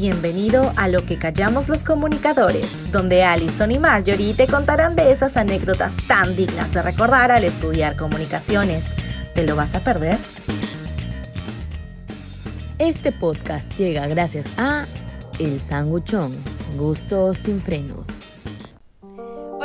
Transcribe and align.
Bienvenido 0.00 0.72
a 0.78 0.88
Lo 0.88 1.04
que 1.04 1.18
callamos 1.18 1.68
los 1.68 1.84
comunicadores, 1.84 2.90
donde 2.90 3.22
Alison 3.22 3.70
y 3.70 3.78
Marjorie 3.78 4.32
te 4.32 4.46
contarán 4.46 4.96
de 4.96 5.12
esas 5.12 5.36
anécdotas 5.36 5.94
tan 6.08 6.34
dignas 6.36 6.72
de 6.72 6.80
recordar 6.80 7.30
al 7.30 7.44
estudiar 7.44 7.96
comunicaciones. 7.96 8.86
¿Te 9.34 9.42
lo 9.42 9.56
vas 9.56 9.74
a 9.74 9.84
perder? 9.84 10.16
Este 12.78 13.12
podcast 13.12 13.70
llega 13.76 14.06
gracias 14.06 14.46
a 14.56 14.86
El 15.38 15.60
Sanguchón, 15.60 16.34
gustos 16.78 17.36
sin 17.36 17.60
frenos. 17.60 18.19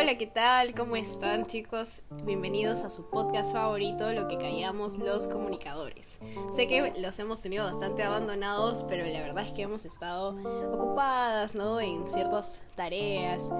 Hola, 0.05 0.19
¿qué 0.19 0.27
tal? 0.27 0.75
¿Cómo 0.75 0.95
están 0.95 1.47
chicos? 1.47 2.03
Bienvenidos 2.25 2.83
a 2.83 2.91
su 2.91 3.09
podcast 3.09 3.53
favorito, 3.53 4.13
Lo 4.13 4.27
que 4.27 4.37
callamos 4.37 4.99
los 4.99 5.25
comunicadores. 5.25 6.19
Sé 6.55 6.67
que 6.67 6.93
los 6.99 7.17
hemos 7.17 7.41
tenido 7.41 7.65
bastante 7.65 8.03
abandonados, 8.03 8.83
pero 8.83 9.03
la 9.03 9.21
verdad 9.21 9.43
es 9.43 9.51
que 9.53 9.63
hemos 9.63 9.83
estado 9.83 10.35
ocupadas, 10.73 11.55
¿no? 11.55 11.81
En 11.81 12.07
ciertas 12.07 12.61
tareas, 12.75 13.51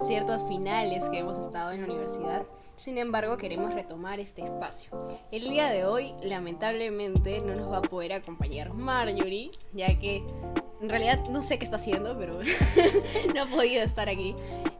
ciertos 0.00 0.42
finales 0.48 1.08
que 1.08 1.20
hemos 1.20 1.38
estado 1.38 1.70
en 1.70 1.82
la 1.82 1.92
universidad. 1.92 2.42
Sin 2.74 2.98
embargo, 2.98 3.36
queremos 3.36 3.72
retomar 3.72 4.18
este 4.18 4.42
espacio. 4.42 4.90
El 5.30 5.42
día 5.42 5.70
de 5.70 5.84
hoy, 5.84 6.14
lamentablemente, 6.20 7.40
no 7.42 7.54
nos 7.54 7.70
va 7.70 7.78
a 7.78 7.82
poder 7.82 8.14
acompañar 8.14 8.74
Marjorie, 8.74 9.52
ya 9.72 9.96
que 9.96 10.24
en 10.82 10.88
realidad 10.88 11.20
no 11.30 11.42
sé 11.42 11.58
qué 11.58 11.64
está 11.64 11.76
haciendo, 11.76 12.18
pero 12.18 12.40
no 13.34 13.42
ha 13.42 13.46
podido 13.46 13.82
estar 13.82 14.08
aquí. 14.08 14.34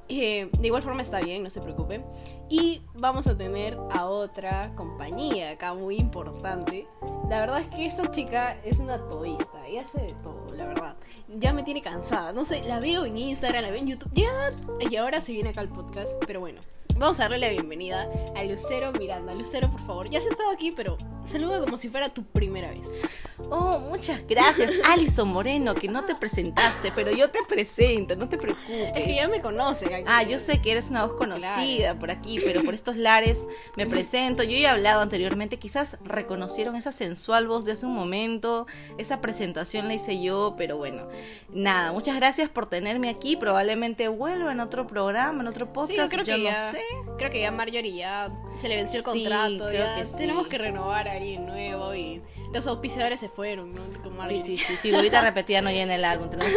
Eh, 0.09 0.49
de 0.59 0.67
igual 0.67 0.83
forma 0.83 1.01
está 1.01 1.21
bien, 1.21 1.43
no 1.43 1.49
se 1.49 1.61
preocupen. 1.61 2.05
Y 2.53 2.83
vamos 2.93 3.29
a 3.29 3.39
tener 3.39 3.79
a 3.93 4.05
otra 4.05 4.75
compañía 4.75 5.53
acá 5.53 5.73
muy 5.73 5.97
importante. 5.97 6.87
La 7.31 7.41
verdad 7.41 7.61
es 7.61 7.69
que 7.69 7.87
esta 7.87 8.11
chica 8.11 8.59
es 8.63 8.79
una 8.79 8.99
todista, 9.09 9.67
ella 9.67 9.81
hace 9.81 10.03
de 10.03 10.13
todo, 10.23 10.53
la 10.55 10.67
verdad. 10.67 10.95
Ya 11.29 11.55
me 11.55 11.63
tiene 11.63 11.81
cansada, 11.81 12.31
no 12.35 12.45
sé, 12.45 12.63
la 12.65 12.79
veo 12.79 13.07
en 13.07 13.17
Instagram, 13.17 13.63
la 13.63 13.71
veo 13.71 13.81
en 13.81 13.89
YouTube, 13.89 14.13
ya, 14.13 14.51
y 14.81 14.97
ahora 14.97 15.23
se 15.23 15.33
viene 15.33 15.49
acá 15.49 15.63
al 15.63 15.71
podcast, 15.71 16.23
pero 16.27 16.41
bueno. 16.41 16.61
Vamos 16.99 17.19
a 17.21 17.25
darle 17.25 17.39
la 17.39 17.49
bienvenida 17.49 18.09
a 18.37 18.45
Lucero 18.45 18.93
Miranda. 18.93 19.35
Lucero, 19.35 19.71
por 19.71 19.81
favor, 19.81 20.11
ya 20.11 20.19
has 20.19 20.27
estado 20.27 20.51
aquí, 20.51 20.73
pero 20.73 20.99
saluda 21.25 21.59
como 21.61 21.77
si 21.77 21.89
fuera 21.89 22.11
tu 22.11 22.23
primera 22.25 22.71
vez. 22.71 22.87
Oh, 23.51 23.79
muchas 23.79 24.21
gracias, 24.29 24.71
Alison 24.91 25.29
Moreno, 25.29 25.75
que 25.75 25.89
no 25.89 26.05
te 26.05 26.15
presentaste, 26.15 26.93
pero 26.95 27.11
yo 27.11 27.31
te 27.31 27.41
presento, 27.49 28.15
no 28.15 28.29
te 28.29 28.37
preocupes. 28.37 28.93
Es 28.95 29.05
que 29.05 29.17
ya 29.17 29.29
me 29.29 29.41
conocen. 29.41 30.05
Ah, 30.07 30.23
yo 30.23 30.39
sé 30.39 30.61
que 30.61 30.73
eres 30.73 30.91
una 30.91 31.07
voz 31.07 31.17
conocida 31.17 31.99
por 31.99 32.11
aquí, 32.11 32.39
pero 32.45 32.63
por 32.63 32.75
estos 32.75 32.97
lares 32.97 33.47
me 33.77 33.87
presento. 33.87 34.43
Yo 34.43 34.51
ya 34.53 34.59
he 34.59 34.67
hablado 34.69 35.01
anteriormente, 35.01 35.59
quizás 35.59 35.99
reconocieron 36.05 36.77
esa 36.77 36.93
sensual 36.93 37.47
voz 37.47 37.65
de 37.65 37.73
hace 37.73 37.87
un 37.87 37.95
momento, 37.95 38.67
esa 38.99 39.21
presentación 39.21 39.89
la 39.89 39.95
hice 39.95 40.23
yo, 40.23 40.55
pero 40.57 40.77
bueno, 40.77 41.09
nada, 41.53 41.93
muchas 41.93 42.17
gracias 42.17 42.49
por 42.49 42.67
tenerme 42.67 43.09
aquí. 43.09 43.37
Probablemente 43.37 44.09
vuelva 44.09 44.53
en 44.53 44.61
otro 44.61 44.87
programa, 44.87 45.43
en 45.43 45.49
otro 45.49 45.73
podcast. 45.73 45.91
Sí, 45.91 45.97
yo 45.97 46.09
creo 46.09 46.25
que 46.25 46.43
ya, 46.43 46.51
no 46.51 46.71
sé. 46.71 46.83
Creo 47.19 47.31
que 47.31 47.41
ya 47.41 47.51
Marjorie 47.51 47.95
ya 47.95 48.31
se 48.57 48.69
le 48.69 48.77
venció 48.77 48.99
el 48.99 49.05
contrato, 49.05 49.73
ya 49.73 49.97
que 49.97 50.05
tenemos 50.05 50.47
que 50.49 50.59
renovar 50.59 51.09
a 51.09 51.13
alguien 51.13 51.47
nuevo 51.47 51.95
y 51.95 52.23
los 52.53 52.67
auspiciadores 52.67 53.21
se 53.21 53.29
fueron, 53.29 53.73
¿no? 53.75 53.83
sí, 54.29 54.41
sí, 54.41 54.59
sí, 54.59 54.77
figurita 54.77 55.21
repetida 55.23 55.61
no 55.63 55.71
llena 55.71 55.95
el 55.95 56.05
álbum, 56.05 56.31
tenemos 56.31 56.53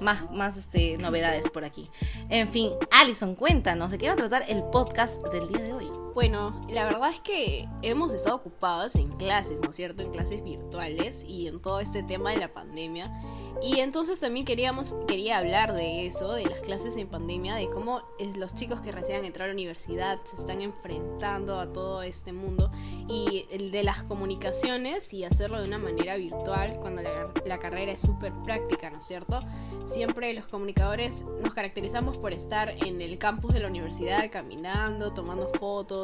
más, 0.00 0.30
más 0.30 0.56
este, 0.56 0.98
novedades 0.98 1.48
por 1.50 1.64
aquí. 1.64 1.90
En 2.28 2.48
fin, 2.48 2.70
Alison, 2.90 3.34
cuéntanos, 3.34 3.90
¿de 3.90 3.98
qué 3.98 4.08
va 4.08 4.14
a 4.14 4.16
tratar 4.16 4.44
el 4.48 4.62
podcast 4.64 5.22
del 5.28 5.48
día 5.48 5.60
de 5.60 5.72
hoy? 5.72 6.07
Bueno, 6.14 6.60
la 6.68 6.84
verdad 6.84 7.10
es 7.10 7.20
que 7.20 7.68
hemos 7.82 8.12
estado 8.12 8.36
ocupados 8.36 8.96
en 8.96 9.10
clases, 9.12 9.60
¿no 9.60 9.70
es 9.70 9.76
cierto? 9.76 10.02
En 10.02 10.10
clases 10.10 10.42
virtuales 10.42 11.24
y 11.24 11.46
en 11.46 11.60
todo 11.60 11.80
este 11.80 12.02
tema 12.02 12.30
de 12.30 12.38
la 12.38 12.52
pandemia. 12.52 13.12
Y 13.60 13.80
entonces 13.80 14.20
también 14.20 14.46
queríamos, 14.46 14.94
quería 15.08 15.38
hablar 15.38 15.74
de 15.74 16.06
eso, 16.06 16.32
de 16.32 16.44
las 16.44 16.60
clases 16.60 16.96
en 16.96 17.08
pandemia, 17.08 17.56
de 17.56 17.66
cómo 17.68 18.02
es 18.18 18.36
los 18.36 18.54
chicos 18.54 18.80
que 18.80 18.92
recién 18.92 19.18
han 19.18 19.24
entrado 19.24 19.46
a 19.46 19.48
la 19.48 19.54
universidad 19.54 20.18
se 20.24 20.36
están 20.36 20.60
enfrentando 20.60 21.58
a 21.58 21.72
todo 21.72 22.02
este 22.02 22.32
mundo 22.32 22.70
y 23.08 23.46
de 23.70 23.82
las 23.82 24.04
comunicaciones 24.04 25.12
y 25.12 25.24
hacerlo 25.24 25.60
de 25.60 25.66
una 25.66 25.78
manera 25.78 26.16
virtual 26.16 26.74
cuando 26.78 27.02
la, 27.02 27.32
la 27.44 27.58
carrera 27.58 27.92
es 27.92 28.00
súper 28.00 28.32
práctica, 28.44 28.90
¿no 28.90 28.98
es 28.98 29.04
cierto? 29.04 29.40
Siempre 29.84 30.32
los 30.34 30.46
comunicadores 30.46 31.24
nos 31.42 31.52
caracterizamos 31.52 32.16
por 32.16 32.32
estar 32.32 32.68
en 32.68 33.00
el 33.02 33.18
campus 33.18 33.54
de 33.54 33.60
la 33.60 33.68
universidad 33.68 34.30
caminando, 34.30 35.12
tomando 35.12 35.48
fotos, 35.48 35.97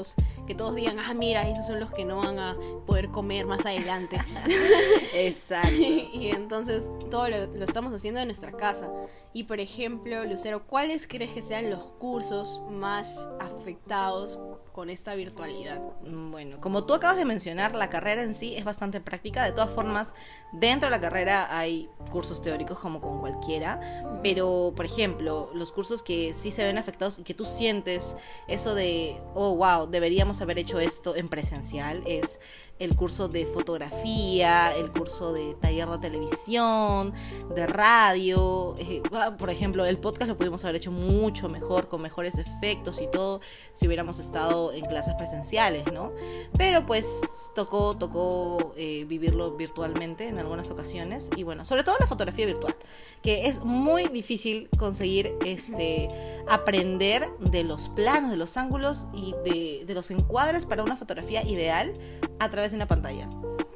que 0.46 0.54
todos 0.54 0.74
digan, 0.74 0.98
ah, 0.98 1.14
mira, 1.14 1.48
esos 1.48 1.66
son 1.66 1.80
los 1.80 1.92
que 1.92 2.04
no 2.04 2.16
van 2.16 2.38
a 2.38 2.56
poder 2.86 3.10
comer 3.10 3.46
más 3.46 3.66
adelante. 3.66 4.18
Exacto. 5.14 5.74
y 5.78 6.30
entonces 6.30 6.88
todo 7.10 7.28
lo 7.28 7.34
lo, 7.46 7.64
estamos 7.64 7.92
haciendo 7.92 8.20
en 8.20 8.28
nuestra 8.28 8.52
casa. 8.52 8.90
Y 9.32 9.44
por 9.44 9.60
ejemplo, 9.60 10.24
Lucero, 10.24 10.66
¿cuáles 10.66 11.06
crees 11.08 11.32
que 11.32 11.42
sean 11.42 11.70
los 11.70 11.82
cursos 11.98 12.62
más 12.70 13.28
afectados 13.40 14.38
con 14.74 14.90
esta 14.90 15.14
virtualidad? 15.14 15.80
Bueno, 16.02 16.60
como 16.60 16.84
tú 16.84 16.94
acabas 16.94 17.16
de 17.16 17.24
mencionar, 17.24 17.76
la 17.76 17.90
carrera 17.90 18.24
en 18.24 18.34
sí 18.34 18.56
es 18.56 18.64
bastante 18.64 19.00
práctica. 19.00 19.44
De 19.44 19.52
todas 19.52 19.70
formas, 19.70 20.16
dentro 20.50 20.88
de 20.88 20.90
la 20.90 21.00
carrera 21.00 21.56
hay 21.56 21.88
cursos 22.10 22.42
teóricos 22.42 22.80
como 22.80 23.00
con 23.00 23.20
cualquiera. 23.20 24.18
Pero, 24.24 24.72
por 24.74 24.84
ejemplo, 24.84 25.48
los 25.54 25.70
cursos 25.70 26.02
que 26.02 26.34
sí 26.34 26.50
se 26.50 26.64
ven 26.64 26.76
afectados 26.76 27.20
y 27.20 27.22
que 27.22 27.34
tú 27.34 27.46
sientes 27.46 28.16
eso 28.48 28.74
de, 28.74 29.22
oh, 29.34 29.54
wow, 29.54 29.86
deberíamos 29.86 30.42
haber 30.42 30.58
hecho 30.58 30.80
esto 30.80 31.14
en 31.14 31.28
presencial, 31.28 32.02
es 32.04 32.40
el 32.78 32.96
curso 32.96 33.28
de 33.28 33.46
fotografía, 33.46 34.74
el 34.76 34.90
curso 34.90 35.32
de 35.32 35.54
taller 35.60 35.88
de 35.88 35.98
televisión, 35.98 37.12
de 37.54 37.66
radio. 37.66 38.74
Eh, 38.78 39.02
ah, 39.12 39.36
por 39.36 39.50
ejemplo, 39.50 39.84
el 39.86 39.98
podcast 39.98 40.28
lo 40.28 40.36
pudimos 40.36 40.64
haber 40.64 40.76
hecho 40.76 40.90
mucho 40.90 41.48
mejor, 41.48 41.88
con 41.88 42.02
mejores 42.02 42.38
efectos 42.38 43.00
y 43.00 43.06
todo, 43.06 43.40
si 43.72 43.86
hubiéramos 43.86 44.18
estado 44.18 44.72
en 44.72 44.84
clases 44.86 45.14
presenciales, 45.14 45.84
¿no? 45.92 46.12
Pero 46.56 46.84
pues 46.84 47.52
tocó, 47.54 47.96
tocó 47.96 48.74
eh, 48.76 49.04
vivirlo 49.06 49.52
virtualmente 49.52 50.28
en 50.28 50.38
algunas 50.38 50.70
ocasiones. 50.70 51.30
Y 51.36 51.44
bueno, 51.44 51.64
sobre 51.64 51.84
todo 51.84 51.96
la 52.00 52.06
fotografía 52.06 52.46
virtual, 52.46 52.74
que 53.22 53.46
es 53.46 53.60
muy 53.60 54.08
difícil 54.08 54.68
conseguir 54.78 55.34
este 55.44 56.08
aprender 56.48 57.28
de 57.38 57.64
los 57.64 57.88
planos, 57.88 58.30
de 58.30 58.36
los 58.36 58.56
ángulos 58.56 59.06
y 59.12 59.34
de, 59.44 59.84
de 59.86 59.94
los 59.94 60.10
encuadres 60.10 60.66
para 60.66 60.82
una 60.82 60.96
fotografía 60.96 61.44
ideal 61.44 61.94
a 62.38 62.50
través 62.50 62.63
de 62.72 62.76
una 62.76 62.86
pantalla. 62.86 63.28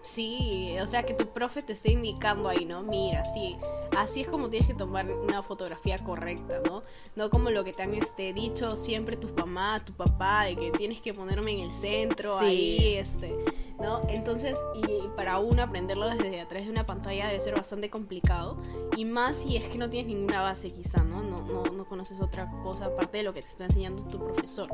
Sí, 0.03 0.77
o 0.81 0.87
sea 0.87 1.03
que 1.03 1.13
tu 1.13 1.29
profe 1.29 1.63
te 1.63 1.73
esté 1.73 1.93
indicando 1.93 2.49
ahí, 2.49 2.65
¿no? 2.65 2.83
Mira, 2.83 3.25
sí, 3.25 3.57
así 3.97 4.23
es 4.23 4.29
como 4.29 4.49
tienes 4.49 4.69
que 4.69 4.75
tomar 4.75 5.11
una 5.11 5.43
fotografía 5.43 5.99
correcta, 5.99 6.61
¿no? 6.65 6.83
No 7.17 7.31
como 7.31 7.51
lo 7.51 7.65
que 7.65 7.73
te 7.73 7.83
han 7.83 7.95
este, 7.95 8.33
dicho 8.33 8.77
siempre 8.77 9.17
tus 9.17 9.33
mamá, 9.33 9.85
tu 9.85 9.93
papá, 9.93 10.45
de 10.45 10.57
que 10.57 10.71
tienes 10.71 11.01
que 11.01 11.13
ponerme 11.13 11.53
en 11.53 11.61
el 11.61 11.73
centro, 11.73 12.39
ahí, 12.39 12.95
este, 12.95 13.35
¿no? 13.81 14.01
Entonces, 14.09 14.57
y 14.75 15.09
para 15.17 15.39
uno 15.39 15.63
aprenderlo 15.63 16.09
desde 16.09 16.41
atrás 16.41 16.65
de 16.65 16.71
una 16.71 16.87
pantalla 16.87 17.29
debe 17.29 17.41
ser 17.41 17.55
bastante 17.55 17.91
complicado, 17.91 18.59
y 18.97 19.05
más 19.05 19.37
si 19.37 19.57
es 19.57 19.69
que 19.69 19.79
no 19.79 19.89
tienes 19.91 20.09
ninguna 20.09 20.43
base 20.43 20.73
quizá, 20.73 21.03
¿no? 21.05 21.23
No, 21.23 21.43
no, 21.43 21.65
no 21.65 21.87
conoces 21.87 22.21
otra 22.21 22.51
cosa 22.63 22.87
aparte 22.87 23.19
de 23.19 23.25
lo 23.25 23.35
que 23.35 23.43
te 23.43 23.49
está 23.49 23.65
enseñando 23.65 24.05
tu 24.05 24.19
profesor. 24.19 24.69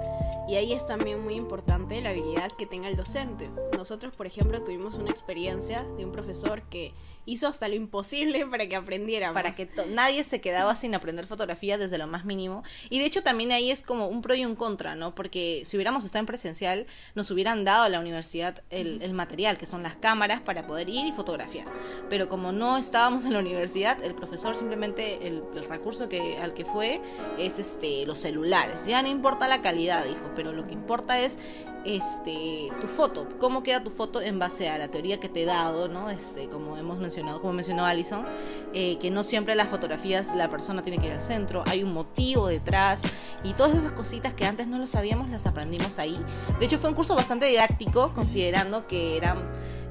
Y 0.49 0.57
ahí 0.57 0.73
es 0.73 0.87
también 0.87 1.23
muy 1.23 1.35
importante 1.35 2.01
la 2.01 2.11
habilidad 2.11 2.51
que 2.53 2.67
tenga 2.67 2.89
el 2.89 2.97
docente. 2.97 3.51
Nosotros, 3.77 4.15
por 4.15 4.27
ejemplo, 4.27 4.63
tuvimos 4.63 4.97
una 4.97 5.11
experiencia 5.11 5.85
de 5.97 6.05
un 6.05 6.13
profesor 6.13 6.63
que 6.63 6.93
hizo 7.27 7.49
hasta 7.49 7.69
lo 7.69 7.75
imposible 7.75 8.47
para 8.47 8.69
que 8.69 8.77
aprendiéramos. 8.77 9.35
Para 9.35 9.53
que 9.53 9.69
nadie 9.91 10.25
se 10.25 10.41
quedaba 10.41 10.77
sin 10.77 10.95
aprender 10.95 11.27
fotografía 11.27 11.79
desde 11.79 11.99
lo 11.99 12.07
más 12.07 12.25
mínimo. 12.25 12.63
Y 12.91 12.99
de 12.99 13.07
hecho 13.07 13.23
también 13.23 13.53
ahí 13.53 13.71
es 13.71 13.83
como 13.83 14.09
un 14.09 14.23
pro 14.23 14.35
y 14.35 14.45
un 14.45 14.57
contra, 14.57 14.95
¿no? 14.95 15.15
Porque 15.15 15.63
si 15.65 15.77
hubiéramos 15.77 16.05
estado 16.05 16.21
en 16.21 16.27
presencial, 16.27 16.87
nos 17.15 17.31
hubieran 17.31 17.65
dado 17.65 17.85
a 17.85 17.89
la 17.89 18.01
universidad 18.01 18.63
el, 18.71 18.94
material, 19.13 19.59
que 19.59 19.67
son 19.67 19.83
las 19.83 19.97
cámaras 19.97 20.41
para 20.41 20.67
poder 20.67 20.89
ir 20.89 21.07
y 21.07 21.13
fotografiar. 21.13 21.67
Pero 22.09 22.29
como 22.29 22.53
no 22.53 22.77
estábamos 22.77 23.25
en 23.25 23.33
la 23.33 23.39
universidad, 23.39 24.03
el 24.03 24.15
profesor 24.15 24.57
simplemente, 24.57 25.27
el, 25.27 25.43
el 25.55 25.69
recurso 25.69 26.09
que, 26.09 26.39
al 26.39 26.55
que 26.55 26.65
fue 26.65 27.01
es 27.39 27.59
este 27.59 28.07
los 28.07 28.19
celulares. 28.19 28.87
Ya 28.87 29.03
no 29.03 29.09
importa 29.09 29.49
la 29.49 29.63
calidad, 29.63 30.05
dijo, 30.05 30.31
pero 30.35 30.53
lo 30.53 30.67
que 30.67 30.75
importa 30.75 31.19
es 31.19 31.39
este 31.85 32.71
tu 32.81 32.87
foto, 32.87 33.29
cómo 33.39 33.63
queda 33.63 33.83
tu 33.83 33.91
foto 33.91 34.21
en 34.21 34.39
base 34.39 34.69
a 34.69 34.79
la 34.79 34.89
teoría 34.89 35.21
que 35.21 35.29
te 35.29 35.43
he 35.43 35.45
dado, 35.47 35.89
¿no? 35.89 36.11
Este, 36.11 36.49
como 36.49 36.77
hemos 36.77 36.99
mencionado, 36.99 37.41
como 37.41 37.53
mencionó 37.53 37.85
Alison, 37.85 38.25
eh, 38.73 38.99
que 38.99 39.11
no 39.11 39.25
siempre 39.25 39.55
las 39.55 39.69
fotografías 39.69 40.35
la 40.35 40.49
persona 40.49 40.83
tiene 40.83 40.99
que 40.99 41.07
ir 41.07 41.13
al 41.13 41.21
centro, 41.21 41.65
hay 41.67 41.83
un 41.83 41.93
motivo 41.93 42.49
detrás 42.49 43.03
y 43.43 43.53
todas 43.55 43.77
esas 43.77 43.93
cositas 43.93 44.35
que 44.35 44.47
antes 44.47 44.67
no 44.67 44.79
lo 44.79 44.87
sabíamos 44.87 45.31
las 45.31 45.47
aprendimos 45.47 45.99
ahí. 45.99 46.19
De 46.59 46.67
hecho 46.67 46.79
fue 46.79 46.91
un 46.91 46.97
curso 46.97 47.15
bastante 47.15 47.47
didáctico, 47.47 48.13
considerando 48.15 48.87
que 48.87 49.17
eran 49.17 49.39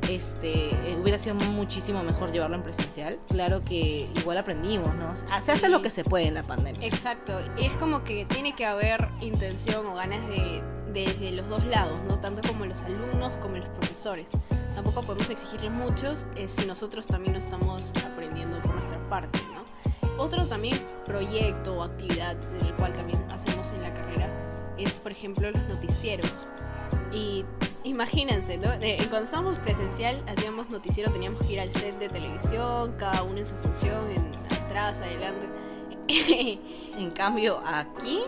este 0.09 0.69
eh, 0.69 0.97
hubiera 1.01 1.17
sido 1.17 1.35
muchísimo 1.35 2.03
mejor 2.03 2.31
llevarlo 2.31 2.55
en 2.55 2.63
presencial. 2.63 3.19
Claro 3.29 3.63
que 3.63 4.07
igual 4.15 4.37
aprendimos, 4.37 4.93
¿no? 4.95 5.15
Se 5.15 5.51
hace 5.51 5.69
lo 5.69 5.81
que 5.81 5.89
se 5.89 6.03
puede 6.03 6.27
en 6.27 6.33
la 6.33 6.43
pandemia. 6.43 6.85
Exacto. 6.85 7.39
Es 7.57 7.73
como 7.73 8.03
que 8.03 8.25
tiene 8.25 8.55
que 8.55 8.65
haber 8.65 9.07
intención 9.21 9.85
o 9.85 9.95
ganas 9.95 10.27
de 10.27 10.61
desde 10.93 11.31
los 11.31 11.47
dos 11.49 11.65
lados, 11.65 11.99
no 12.07 12.19
tanto 12.19 12.47
como 12.47 12.65
los 12.65 12.81
alumnos 12.83 13.37
como 13.39 13.57
los 13.57 13.69
profesores. 13.69 14.31
Tampoco 14.75 15.03
podemos 15.03 15.29
exigirles 15.29 15.71
muchos 15.71 16.25
eh, 16.35 16.47
si 16.47 16.65
nosotros 16.65 17.07
también 17.07 17.33
no 17.33 17.39
estamos 17.39 17.93
aprendiendo 17.97 18.61
por 18.61 18.73
nuestra 18.73 18.97
parte, 19.09 19.39
¿no? 19.53 19.63
otro 20.17 20.45
también 20.45 20.85
proyecto 21.05 21.75
o 21.75 21.83
actividad 21.83 22.35
en 22.55 22.67
el 22.67 22.73
cual 22.75 22.93
también 22.93 23.23
hacemos 23.31 23.71
en 23.71 23.81
la 23.81 23.93
carrera 23.93 24.29
es, 24.77 24.99
por 24.99 25.11
ejemplo, 25.11 25.51
los 25.51 25.61
noticieros. 25.63 26.47
Y 27.11 27.45
imagínense, 27.83 28.57
¿no? 28.57 28.71
Eh, 28.81 28.97
cuando 29.09 29.25
estábamos 29.25 29.59
presencial, 29.59 30.23
hacíamos 30.27 30.69
noticiero, 30.69 31.11
teníamos 31.11 31.41
que 31.45 31.53
ir 31.53 31.59
al 31.59 31.71
set 31.71 31.97
de 31.99 32.09
televisión, 32.09 32.93
cada 32.97 33.23
uno 33.23 33.37
en 33.37 33.45
su 33.45 33.55
función, 33.55 34.11
en 34.11 34.31
atrás, 34.55 35.01
adelante. 35.01 35.47
En 36.95 37.09
cambio, 37.09 37.59
aquí, 37.65 38.19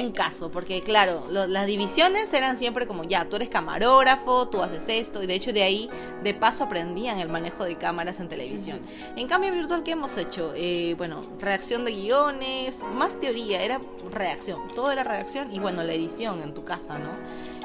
un 0.00 0.12
caso, 0.14 0.52
porque 0.52 0.82
claro, 0.82 1.26
lo- 1.30 1.48
las 1.48 1.66
divisiones 1.66 2.32
eran 2.32 2.56
siempre 2.56 2.86
como, 2.86 3.02
ya, 3.02 3.24
tú 3.28 3.34
eres 3.34 3.48
camarógrafo, 3.48 4.46
tú 4.48 4.62
haces 4.62 4.88
esto, 4.88 5.20
y 5.20 5.26
de 5.26 5.34
hecho 5.34 5.52
de 5.52 5.64
ahí, 5.64 5.90
de 6.22 6.32
paso, 6.32 6.62
aprendían 6.62 7.18
el 7.18 7.28
manejo 7.28 7.64
de 7.64 7.74
cámaras 7.74 8.20
en 8.20 8.28
televisión. 8.28 8.78
En 9.16 9.26
cambio, 9.26 9.50
virtual, 9.50 9.82
¿qué 9.82 9.90
hemos 9.92 10.16
hecho? 10.16 10.52
Eh, 10.54 10.94
bueno, 10.96 11.24
redacción 11.40 11.84
de 11.84 11.90
guiones, 11.90 12.84
más 12.94 13.18
teoría, 13.18 13.62
era 13.62 13.80
redacción, 14.12 14.60
todo 14.76 14.92
era 14.92 15.02
redacción, 15.02 15.52
y 15.52 15.58
bueno, 15.58 15.82
la 15.82 15.92
edición 15.94 16.40
en 16.40 16.54
tu 16.54 16.64
casa, 16.64 17.00
¿no? 17.00 17.10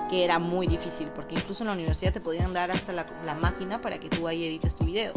Que 0.10 0.24
era 0.26 0.40
muy 0.40 0.66
difícil, 0.66 1.10
porque 1.10 1.36
incluso 1.36 1.62
en 1.64 1.68
la 1.68 1.74
universidad 1.74 2.12
te 2.12 2.22
podían 2.22 2.54
dar 2.54 2.72
hasta 2.72 2.92
la, 2.92 3.06
la 3.24 3.36
máquina 3.36 3.82
para 3.82 4.00
que 4.00 4.10
tú 4.10 4.28
ahí 4.28 4.46
edites 4.48 4.76
tu 4.76 4.84
video. 4.84 5.14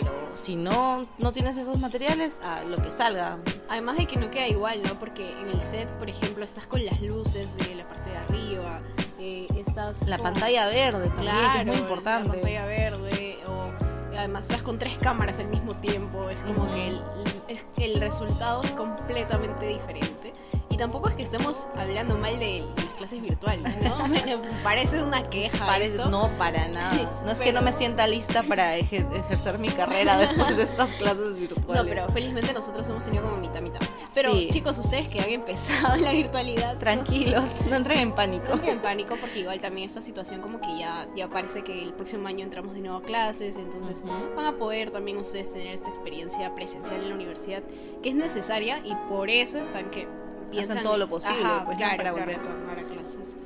Pero 0.00 0.12
si 0.34 0.56
no, 0.56 1.06
no 1.18 1.32
tienes 1.32 1.56
esos 1.56 1.78
materiales, 1.78 2.40
a 2.42 2.64
lo 2.64 2.76
que 2.78 2.90
salga. 2.90 3.38
Además 3.68 3.96
de 3.96 4.06
que 4.06 4.16
no 4.16 4.30
queda 4.30 4.46
igual, 4.48 4.82
¿no? 4.82 4.98
Porque 4.98 5.32
en 5.40 5.48
el 5.48 5.60
set, 5.60 5.88
por 5.98 6.08
ejemplo, 6.08 6.44
estás 6.44 6.66
con 6.66 6.84
las 6.84 7.00
luces 7.02 7.56
de 7.56 7.74
la 7.74 7.88
parte 7.88 8.10
de 8.10 8.16
arriba, 8.18 8.80
eh, 9.18 9.46
estás... 9.56 10.06
La 10.08 10.18
con- 10.18 10.32
pantalla 10.32 10.66
verde 10.66 11.08
también, 11.08 11.34
Claro, 11.34 11.52
que 11.52 11.58
es 11.60 11.66
muy 11.66 11.76
importante. 11.76 12.26
La 12.28 12.32
pantalla 12.34 12.66
verde, 12.66 13.38
o 13.48 14.16
además 14.18 14.42
estás 14.44 14.62
con 14.62 14.78
tres 14.78 14.98
cámaras 14.98 15.38
al 15.38 15.48
mismo 15.48 15.74
tiempo, 15.76 16.28
es 16.30 16.38
como 16.40 16.70
que 16.72 16.88
el, 16.88 17.02
es- 17.48 17.66
el 17.78 18.00
resultado 18.00 18.62
es 18.62 18.72
completamente 18.72 19.66
diferente. 19.68 20.32
Y 20.76 20.78
tampoco 20.78 21.08
es 21.08 21.14
que 21.14 21.22
estemos 21.22 21.68
hablando 21.74 22.18
mal 22.18 22.38
de 22.38 22.62
las 22.76 22.84
clases 22.98 23.22
virtuales, 23.22 23.64
¿no? 23.82 24.06
Me 24.08 24.36
parece 24.62 25.02
una 25.02 25.30
queja. 25.30 25.64
Parece- 25.64 25.96
esto. 25.96 26.10
no, 26.10 26.28
para 26.36 26.68
nada. 26.68 27.18
No 27.24 27.32
es 27.32 27.40
que 27.40 27.50
no 27.50 27.62
me 27.62 27.72
sienta 27.72 28.06
lista 28.06 28.42
para 28.42 28.76
ejer- 28.76 29.10
ejercer 29.16 29.58
mi 29.58 29.68
carrera 29.70 30.18
después 30.18 30.54
de 30.58 30.64
estas 30.64 30.90
clases 30.90 31.34
virtuales. 31.36 31.82
No, 31.82 31.88
pero 31.88 32.06
felizmente 32.10 32.52
nosotros 32.52 32.86
hemos 32.90 33.02
tenido 33.06 33.24
como 33.24 33.38
mitad 33.38 33.62
mitad. 33.62 33.80
Pero 34.12 34.32
Sí. 34.34 34.48
chicos, 34.50 34.76
ustedes 34.78 35.08
que 35.08 35.18
han 35.20 35.30
empezado 35.30 35.96
la 36.02 36.12
virtualidad, 36.12 36.76
Tranquilos, 36.76 37.48
no 37.70 37.76
entren 37.76 38.00
en 38.00 38.12
pánico. 38.12 38.44
No 38.48 38.52
entren 38.56 38.72
en 38.74 38.82
pánico 38.82 39.16
porque 39.18 39.38
igual 39.40 39.58
también 39.60 39.86
esta 39.86 40.02
situación 40.02 40.42
como 40.42 40.60
que 40.60 40.78
ya, 40.78 41.08
ya 41.16 41.28
parece 41.28 41.64
que 41.64 41.82
el 41.82 41.94
próximo 41.94 42.28
año 42.28 42.44
entramos 42.44 42.74
de 42.74 42.80
nuevo 42.80 42.98
a 42.98 43.02
clases, 43.02 43.56
entonces 43.56 44.02
van 44.36 44.44
a 44.44 44.52
poder 44.58 44.90
también 44.90 45.16
ustedes 45.16 45.54
tener 45.54 45.68
esta 45.68 45.88
experiencia 45.88 46.54
presencial 46.54 47.00
en 47.00 47.08
la 47.08 47.14
universidad 47.14 47.62
que 48.02 48.10
es 48.10 48.14
necesaria 48.14 48.82
y 48.84 48.94
por 49.08 49.30
eso 49.30 49.58
están 49.58 49.88
que 49.88 50.06
piensan 50.50 50.82
todo 50.82 50.96
lo 50.96 51.08
posible, 51.08 51.44
Ajá, 51.44 51.64
pues, 51.64 51.76
claro, 51.78 51.96
para 51.96 52.10
claro, 52.12 52.26
volver. 52.26 52.38
retornar 52.38 52.78
a 52.78 52.84
clases. 52.86 53.36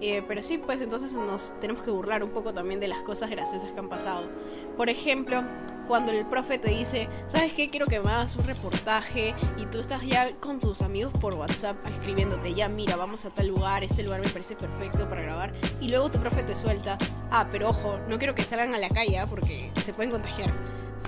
Eh, 0.00 0.22
pero 0.26 0.42
sí, 0.42 0.56
pues 0.58 0.80
entonces 0.80 1.12
nos 1.12 1.52
tenemos 1.60 1.82
que 1.82 1.90
burlar 1.90 2.24
un 2.24 2.30
poco 2.30 2.54
también 2.54 2.80
de 2.80 2.88
las 2.88 3.02
cosas 3.02 3.28
graciosas 3.30 3.70
que 3.72 3.78
han 3.78 3.88
pasado. 3.88 4.30
Por 4.76 4.88
ejemplo, 4.88 5.42
cuando 5.90 6.12
el 6.12 6.24
profe 6.24 6.56
te 6.56 6.70
dice, 6.70 7.08
¿sabes 7.26 7.52
qué? 7.52 7.68
Quiero 7.68 7.86
que 7.86 7.98
me 7.98 8.12
hagas 8.12 8.36
un 8.36 8.46
reportaje 8.46 9.34
y 9.58 9.66
tú 9.66 9.80
estás 9.80 10.06
ya 10.06 10.30
con 10.36 10.60
tus 10.60 10.82
amigos 10.82 11.12
por 11.20 11.34
WhatsApp 11.34 11.84
escribiéndote, 11.84 12.54
ya 12.54 12.68
mira, 12.68 12.94
vamos 12.94 13.24
a 13.24 13.30
tal 13.30 13.48
lugar, 13.48 13.82
este 13.82 14.04
lugar 14.04 14.20
me 14.20 14.28
parece 14.28 14.54
perfecto 14.54 15.08
para 15.08 15.22
grabar. 15.22 15.52
Y 15.80 15.88
luego 15.88 16.08
tu 16.08 16.20
profe 16.20 16.44
te 16.44 16.54
suelta, 16.54 16.96
ah, 17.32 17.48
pero 17.50 17.70
ojo, 17.70 17.98
no 18.08 18.18
quiero 18.20 18.36
que 18.36 18.44
salgan 18.44 18.72
a 18.72 18.78
la 18.78 18.88
calle 18.88 19.18
¿ah? 19.18 19.26
porque 19.26 19.72
se 19.82 19.92
pueden 19.92 20.12
contagiar. 20.12 20.54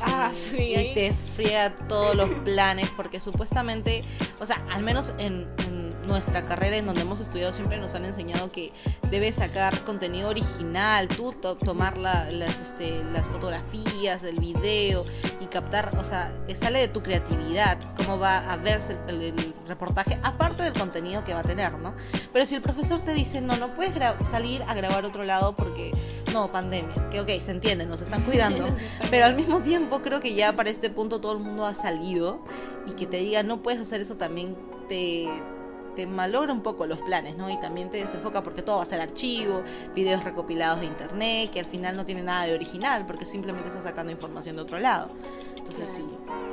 ah, 0.02 0.30
sí, 0.32 0.74
y 0.74 0.94
te 0.94 1.12
friega 1.36 1.70
todos 1.86 2.16
los 2.16 2.30
planes 2.40 2.88
porque 2.96 3.20
supuestamente, 3.20 4.02
o 4.40 4.46
sea, 4.46 4.66
al 4.68 4.82
menos 4.82 5.14
en, 5.18 5.48
en 5.58 5.61
nuestra 6.06 6.44
carrera 6.44 6.76
en 6.76 6.86
donde 6.86 7.02
hemos 7.02 7.20
estudiado 7.20 7.52
siempre 7.52 7.78
nos 7.78 7.94
han 7.94 8.04
enseñado 8.04 8.50
que 8.50 8.72
debes 9.10 9.36
sacar 9.36 9.84
contenido 9.84 10.28
original, 10.28 11.08
tú 11.08 11.32
to- 11.32 11.56
tomar 11.56 11.96
la- 11.98 12.30
las, 12.30 12.60
este, 12.60 13.04
las 13.12 13.28
fotografías, 13.28 14.22
el 14.24 14.38
video 14.40 15.04
y 15.40 15.46
captar, 15.46 15.96
o 15.98 16.04
sea, 16.04 16.32
sale 16.54 16.80
de 16.80 16.88
tu 16.88 17.02
creatividad, 17.02 17.78
cómo 17.96 18.18
va 18.18 18.38
a 18.52 18.56
verse 18.56 18.96
el, 19.08 19.22
el 19.22 19.54
reportaje, 19.66 20.18
aparte 20.22 20.62
del 20.62 20.72
contenido 20.72 21.24
que 21.24 21.34
va 21.34 21.40
a 21.40 21.44
tener, 21.44 21.78
¿no? 21.78 21.94
Pero 22.32 22.46
si 22.46 22.54
el 22.54 22.62
profesor 22.62 23.00
te 23.00 23.14
dice, 23.14 23.40
no, 23.40 23.56
no 23.56 23.74
puedes 23.74 23.92
salir 24.28 24.62
a 24.66 24.74
grabar 24.74 25.04
otro 25.04 25.24
lado 25.24 25.54
porque, 25.56 25.92
no, 26.32 26.50
pandemia, 26.50 27.10
que 27.10 27.20
ok, 27.20 27.28
se 27.38 27.50
entiende, 27.52 27.86
nos 27.86 28.00
están 28.00 28.22
cuidando, 28.22 28.66
Nos 28.70 28.80
están 28.80 29.10
pero 29.10 29.26
al 29.26 29.34
mismo 29.34 29.62
tiempo 29.62 30.00
creo 30.02 30.20
que 30.20 30.34
ya 30.34 30.52
para 30.52 30.70
este 30.70 30.90
punto 30.90 31.20
todo 31.20 31.32
el 31.32 31.38
mundo 31.40 31.66
ha 31.66 31.74
salido 31.74 32.40
y 32.86 32.92
que 32.92 33.06
te 33.06 33.18
diga 33.18 33.42
no 33.42 33.62
puedes 33.62 33.80
hacer 33.80 34.00
eso 34.00 34.16
también 34.16 34.56
te, 34.88 35.28
te 35.94 36.06
malogra 36.06 36.52
un 36.52 36.62
poco 36.62 36.86
los 36.86 36.98
planes, 37.00 37.36
¿no? 37.36 37.50
Y 37.50 37.58
también 37.60 37.90
te 37.90 37.98
desenfoca 37.98 38.42
porque 38.42 38.62
todo 38.62 38.76
va 38.76 38.82
a 38.82 38.86
ser 38.86 39.00
archivo, 39.00 39.62
videos 39.94 40.24
recopilados 40.24 40.80
de 40.80 40.86
internet, 40.86 41.50
que 41.50 41.60
al 41.60 41.66
final 41.66 41.96
no 41.96 42.04
tiene 42.04 42.22
nada 42.22 42.46
de 42.46 42.54
original 42.54 43.06
porque 43.06 43.24
simplemente 43.24 43.68
está 43.68 43.82
sacando 43.82 44.10
información 44.12 44.56
de 44.56 44.62
otro 44.62 44.78
lado. 44.78 45.08
Entonces 45.56 45.88
sí. 45.88 46.04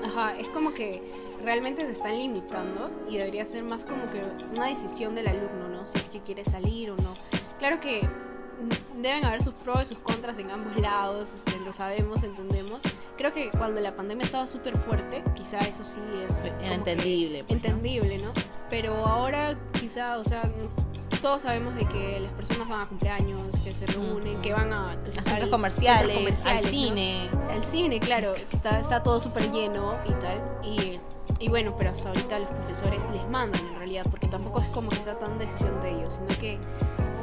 Ajá, 0.06 0.38
es 0.38 0.50
como 0.50 0.74
que 0.74 1.01
realmente 1.44 1.81
se 1.81 1.91
están 1.91 2.15
limitando 2.18 2.91
y 3.09 3.18
debería 3.18 3.45
ser 3.45 3.63
más 3.63 3.86
como 3.86 4.09
que 4.09 4.21
una 4.56 4.68
decisión 4.68 5.15
del 5.15 5.27
alumno, 5.27 5.68
¿no? 5.69 5.85
Si 5.85 5.97
es 5.97 6.09
que 6.09 6.21
quiere 6.21 6.45
salir 6.45 6.92
o 6.92 6.95
no. 6.97 7.15
Claro 7.59 7.80
que 7.80 8.07
deben 8.97 9.24
haber 9.25 9.42
sus 9.42 9.53
pros 9.53 9.83
y 9.83 9.85
sus 9.88 10.00
contras 10.00 10.38
en 10.38 10.51
ambos 10.51 10.75
lados, 10.77 11.33
este, 11.33 11.57
lo 11.62 11.71
sabemos, 11.71 12.24
entendemos. 12.24 12.83
Creo 13.18 13.33
que 13.33 13.50
cuando 13.51 13.80
la 13.80 13.95
pandemia 13.95 14.25
estaba 14.25 14.47
súper 14.47 14.77
fuerte, 14.77 15.24
quizá 15.35 15.59
eso 15.62 15.85
sí 15.85 16.01
es... 16.27 16.53
Era 16.62 16.74
entendible, 16.74 17.44
pues, 17.44 17.62
¿no? 17.62 17.69
entendible, 17.69 18.18
¿no? 18.18 18.31
Pero 18.69 19.06
ahora 19.06 19.56
quizá, 19.80 20.18
o 20.19 20.24
sea, 20.24 20.44
todos 21.21 21.42
sabemos 21.42 21.75
de 21.75 21.86
que 21.88 22.19
las 22.19 22.31
personas 22.33 22.68
van 22.68 22.81
a 22.81 22.88
cumpleaños, 22.88 23.42
que 23.63 23.74
se 23.74 23.86
reúnen, 23.88 24.42
que 24.42 24.54
van 24.54 24.71
a... 24.71 24.89
A 24.89 24.92
al- 24.92 25.12
centros 25.12 25.50
comerciales, 25.50 26.01
centros 26.01 26.18
comerciales, 26.19 26.45
al 26.45 26.63
¿no? 26.63 26.69
cine. 26.69 27.30
al 27.50 27.63
cine, 27.63 28.00
claro, 28.00 28.33
que 28.36 28.56
está, 28.56 28.80
está 28.80 29.01
todo 29.04 29.19
súper 29.19 29.51
lleno 29.51 29.95
y 30.07 30.12
tal. 30.13 30.44
Y, 30.63 31.00
y 31.39 31.50
bueno, 31.50 31.74
pero 31.77 31.89
hasta 31.92 32.10
ahorita 32.10 32.39
los 32.39 32.50
profesores 32.50 33.10
les 33.12 33.27
mandan 33.30 33.60
en 33.68 33.75
realidad, 33.77 34.06
porque 34.10 34.27
tampoco 34.27 34.60
es 34.60 34.68
como 34.69 34.89
que 34.89 35.01
sea 35.01 35.18
tan 35.18 35.38
decisión 35.39 35.80
de 35.81 35.92
ellos, 35.92 36.13
sino 36.13 36.39
que 36.39 36.60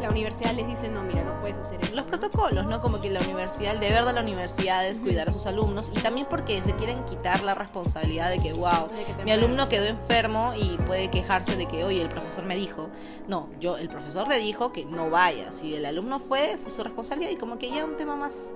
la 0.01 0.11
universidad 0.11 0.53
les 0.55 0.67
dice, 0.67 0.89
no, 0.89 1.03
mira, 1.03 1.23
no 1.25 1.41
puedes 1.41 1.57
hacer 1.57 1.83
eso. 1.85 1.97
Los 1.97 2.05
protocolos, 2.05 2.67
¿no? 2.67 2.81
Como 2.81 3.01
que 3.01 3.11
la 3.11 3.21
universidad, 3.21 3.75
el 3.75 3.81
deber 3.81 4.05
de 4.05 4.13
la 4.13 4.21
universidad 4.21 4.87
es 4.87 5.01
cuidar 5.01 5.29
a 5.29 5.33
sus 5.33 5.47
alumnos 5.47 5.91
y 5.95 6.01
también 6.01 6.27
porque 6.29 6.63
se 6.63 6.75
quieren 6.75 7.05
quitar 7.05 7.43
la 7.43 7.55
responsabilidad 7.55 8.31
de 8.31 8.39
que, 8.39 8.53
wow, 8.53 8.89
De 8.89 9.05
que 9.05 9.15
te 9.15 9.25
mi 9.25 9.33
alumno 9.33 9.69
quedó 9.69 9.87
enfermo 9.87 10.53
y 10.57 10.77
puede 10.79 11.11
quejarse 11.11 11.57
de 11.57 11.67
que, 11.67 11.85
oye, 11.85 12.03
el 12.03 12.09
profesor 12.09 12.45
me 12.45 12.57
dijo. 12.57 12.89
No, 13.29 13.49
yo, 13.61 13.79
el 13.79 13.89
profesor 13.89 14.29
le 14.29 14.39
dijo 14.39 14.73
que 14.73 14.85
no 14.85 15.11
vaya. 15.11 15.53
Si 15.53 15.75
el 15.75 15.87
alumno 15.87 16.19
fue, 16.19 16.57
fue 16.59 16.71
su 16.71 16.83
responsabilidad 16.83 17.31
y 17.31 17.37
como 17.37 17.59
que 17.59 17.71
ya 17.71 17.85
un 17.85 17.97
tema 17.97 18.17
más 18.17 18.53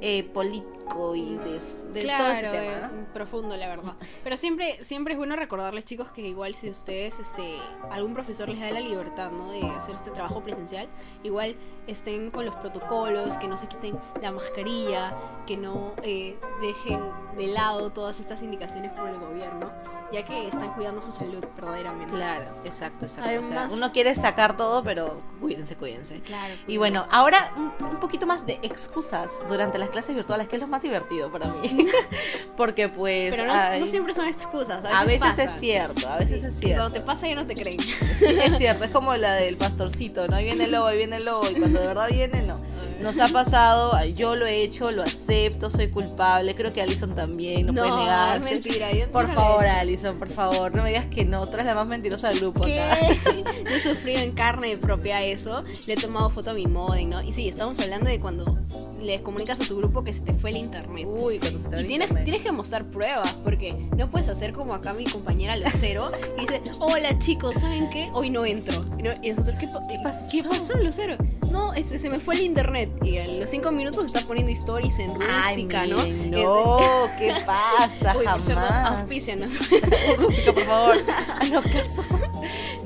eh, 0.00 0.24
político 0.24 0.77
y 1.14 1.36
de, 1.36 1.44
de 1.44 1.50
todo 1.50 1.58
ese 1.94 2.02
Claro, 2.04 2.50
tema, 2.52 2.72
eh, 2.72 2.80
¿no? 2.92 3.12
profundo 3.12 3.56
la 3.56 3.68
verdad. 3.68 3.94
Pero 4.24 4.36
siempre, 4.36 4.82
siempre 4.82 5.12
es 5.14 5.18
bueno 5.18 5.36
recordarles 5.36 5.84
chicos 5.84 6.10
que 6.12 6.22
igual 6.26 6.54
si 6.54 6.70
ustedes, 6.70 7.18
este, 7.18 7.56
algún 7.90 8.14
profesor 8.14 8.48
les 8.48 8.60
da 8.60 8.70
la 8.70 8.80
libertad, 8.80 9.30
¿no? 9.30 9.50
De 9.50 9.62
hacer 9.62 9.94
este 9.94 10.10
trabajo 10.10 10.42
presencial, 10.42 10.88
igual 11.22 11.56
estén 11.86 12.30
con 12.30 12.44
los 12.46 12.56
protocolos, 12.56 13.36
que 13.38 13.48
no 13.48 13.58
se 13.58 13.66
quiten 13.68 13.98
la 14.20 14.32
mascarilla, 14.32 15.16
que 15.46 15.56
no 15.56 15.94
eh, 16.02 16.38
dejen 16.60 17.00
de 17.36 17.46
lado 17.48 17.90
todas 17.90 18.20
estas 18.20 18.42
indicaciones 18.42 18.92
por 18.92 19.08
el 19.08 19.18
gobierno, 19.18 19.70
ya 20.12 20.24
que 20.24 20.48
están 20.48 20.72
cuidando 20.74 21.02
su 21.02 21.12
salud 21.12 21.44
verdaderamente. 21.56 22.14
Claro, 22.14 22.46
exacto, 22.64 23.06
exacto. 23.06 23.40
o 23.40 23.44
sea, 23.44 23.68
uno 23.70 23.92
quiere 23.92 24.14
sacar 24.14 24.56
todo, 24.56 24.82
pero 24.82 25.20
cuídense, 25.40 25.76
cuídense. 25.76 26.20
Claro. 26.20 26.54
Y 26.66 26.76
bueno, 26.76 27.06
ahora 27.10 27.52
un, 27.56 27.72
un 27.86 28.00
poquito 28.00 28.26
más 28.26 28.46
de 28.46 28.58
excusas 28.62 29.32
durante 29.48 29.78
las 29.78 29.90
clases 29.90 30.14
virtuales, 30.14 30.48
que 30.48 30.56
es 30.56 30.62
lo 30.62 30.68
más 30.68 30.82
divertido 30.82 31.30
para 31.30 31.48
mí. 31.48 31.86
Porque 32.56 32.88
pues... 32.88 33.34
Pero 33.36 33.46
no, 33.46 33.86
siempre 33.86 34.14
son 34.14 34.26
excusas, 34.26 34.84
a 34.84 34.88
veces, 34.88 34.96
a 34.96 35.04
veces 35.04 35.20
pasa. 35.20 35.44
es 35.44 35.52
cierto, 35.52 36.08
a 36.08 36.18
veces 36.18 36.44
es 36.44 36.58
cierto. 36.58 36.80
cuando 36.80 36.98
te 36.98 37.00
pasa 37.00 37.28
ya 37.28 37.34
no 37.34 37.46
te 37.46 37.54
creen. 37.54 37.80
Sí, 37.80 38.24
es 38.42 38.58
cierto, 38.58 38.84
es 38.84 38.90
como 38.90 39.14
la 39.16 39.34
del 39.34 39.56
pastorcito, 39.56 40.26
¿no? 40.28 40.36
Ahí 40.36 40.44
viene 40.44 40.64
el 40.64 40.72
lobo, 40.72 40.86
ahí 40.86 40.98
viene 40.98 41.16
el 41.16 41.24
lobo, 41.24 41.48
y 41.50 41.54
cuando 41.54 41.80
de 41.80 41.86
verdad 41.86 42.08
viene, 42.10 42.42
no. 42.42 42.56
Nos 43.00 43.18
ha 43.20 43.28
pasado, 43.28 44.04
yo 44.06 44.34
lo 44.34 44.46
he 44.46 44.62
hecho, 44.62 44.90
lo 44.90 45.02
acepto, 45.02 45.70
soy 45.70 45.88
culpable, 45.88 46.54
creo 46.54 46.72
que 46.72 46.82
Alison 46.82 47.14
también, 47.14 47.66
no, 47.66 47.72
puede 47.74 47.88
es 47.88 47.94
negarse. 47.96 48.50
mentira. 48.54 48.92
yo- 48.92 49.10
Por 49.12 49.28
no 49.28 49.34
favor. 49.34 49.66
Alison, 49.66 50.18
por 50.18 50.28
favor, 50.28 50.74
no 50.74 50.82
me 50.82 50.88
digas 50.90 51.06
que 51.06 51.24
no, 51.24 51.46
tú 51.46 51.54
eres 51.54 51.66
la 51.66 51.74
más 51.74 51.86
mentirosa 51.88 52.28
del 52.30 52.40
grupo 52.40 52.62
¿Qué? 52.64 52.80
Yo 53.68 53.74
he 53.76 53.80
sufrido 53.80 54.20
en 54.20 54.32
carne 54.32 54.76
propia 54.78 55.22
eso. 55.22 55.62
Le 55.86 55.94
he 55.94 55.96
tomado 55.96 56.28
foto 56.30 56.50
a 56.50 56.54
mi 56.54 56.66
modem, 56.66 57.08
¿no? 57.10 57.22
Y 57.22 57.32
sí, 57.32 57.48
estamos 57.48 57.78
hablando 57.78 58.10
de 58.10 58.18
cuando 58.18 58.58
le 59.00 59.22
comunicas 59.22 59.60
a 59.60 59.64
tu 59.64 59.76
grupo 59.76 60.02
que 60.02 60.12
se 60.12 60.22
te 60.22 60.34
fue 60.34 60.50
el 60.50 60.56
internet. 60.56 61.06
Uy, 61.06 61.38
cuando 61.38 61.58
se 61.58 61.68
te 61.68 61.76
va 61.76 61.80
Y 61.80 61.82
el 61.82 61.86
tienes, 61.88 62.08
internet. 62.08 62.24
tienes 62.24 62.42
que 62.42 62.52
mostrar 62.52 62.84
pruebas, 62.86 63.32
porque 63.44 63.74
no 63.96 64.10
puedes 64.10 64.28
hacer 64.28 64.52
como 64.52 64.74
acá 64.74 64.92
mi 64.92 65.04
compañera 65.04 65.56
Lucero, 65.56 66.10
que 66.10 66.40
dice, 66.40 66.60
hola 66.80 67.16
chicos, 67.20 67.54
¿saben 67.60 67.88
qué? 67.90 68.10
Hoy 68.12 68.30
no 68.30 68.44
entro. 68.44 68.84
Y, 68.98 69.02
no- 69.02 69.12
y 69.22 69.30
nosotros, 69.30 69.54
¿qué, 69.60 69.68
¿Qué 69.88 69.98
pasó? 70.02 70.28
¿qué 70.32 70.42
pasó, 70.42 70.74
Lucero? 70.78 71.16
No, 71.50 71.72
este, 71.74 71.98
se 71.98 72.10
me 72.10 72.18
fue 72.20 72.34
el 72.36 72.42
internet. 72.42 72.90
Y 73.02 73.16
en 73.16 73.40
los 73.40 73.50
cinco 73.50 73.70
minutos 73.70 74.04
está 74.06 74.20
poniendo 74.22 74.52
stories 74.52 74.98
en 74.98 75.10
Ay, 75.22 75.54
rústica, 75.56 75.86
¿no? 75.86 75.96
miren, 76.04 76.34
Es- 76.34 76.44
no, 76.44 76.78
¿Qué 77.18 77.34
pasa? 77.46 78.16
Uy, 78.18 78.24
por 78.24 78.42
cierto, 78.42 78.62
Jamás. 78.62 79.00
auspícianos. 79.00 79.58
Rústica, 80.18 80.52
por 80.52 80.62
favor. 80.64 80.96
No, 81.50 81.62
caso. 81.62 82.04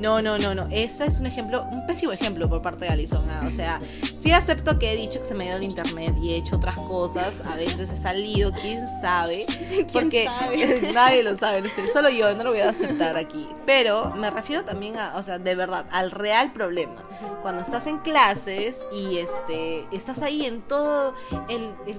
No, 0.03 0.21
no, 0.21 0.37
no, 0.37 0.53
no. 0.53 0.67
Ese 0.69 1.05
es 1.05 1.21
un 1.21 1.27
ejemplo, 1.27 1.65
un 1.71 1.85
pésimo 1.85 2.11
ejemplo 2.11 2.49
por 2.49 2.61
parte 2.61 2.83
de 2.83 2.91
Alison. 2.91 3.25
ah, 3.29 3.45
O 3.47 3.51
sea, 3.51 3.79
sí 4.19 4.33
acepto 4.33 4.77
que 4.77 4.91
he 4.91 4.97
dicho 4.97 5.21
que 5.21 5.25
se 5.25 5.33
me 5.33 5.45
dio 5.45 5.55
el 5.55 5.63
internet 5.63 6.13
y 6.21 6.33
he 6.33 6.35
hecho 6.35 6.57
otras 6.57 6.77
cosas. 6.77 7.41
A 7.47 7.55
veces 7.55 7.89
he 7.89 7.95
salido, 7.95 8.51
quién 8.51 8.85
sabe. 9.01 9.45
¿Quién 9.69 9.87
porque 9.93 10.25
sabe? 10.25 10.91
nadie 10.93 11.23
lo 11.23 11.37
sabe, 11.37 11.63
solo 11.91 12.09
yo, 12.09 12.35
no 12.35 12.43
lo 12.43 12.51
voy 12.51 12.59
a 12.59 12.69
aceptar 12.69 13.15
aquí. 13.15 13.47
Pero 13.65 14.13
me 14.15 14.29
refiero 14.29 14.65
también 14.65 14.97
a, 14.97 15.15
o 15.15 15.23
sea, 15.23 15.39
de 15.39 15.55
verdad, 15.55 15.85
al 15.91 16.11
real 16.11 16.51
problema. 16.51 17.01
Cuando 17.41 17.61
estás 17.61 17.87
en 17.87 17.99
clases 17.99 18.85
y 18.93 19.19
este 19.19 19.85
estás 19.93 20.21
ahí 20.21 20.45
en 20.45 20.61
todo 20.63 21.13
el, 21.47 21.73
el 21.87 21.97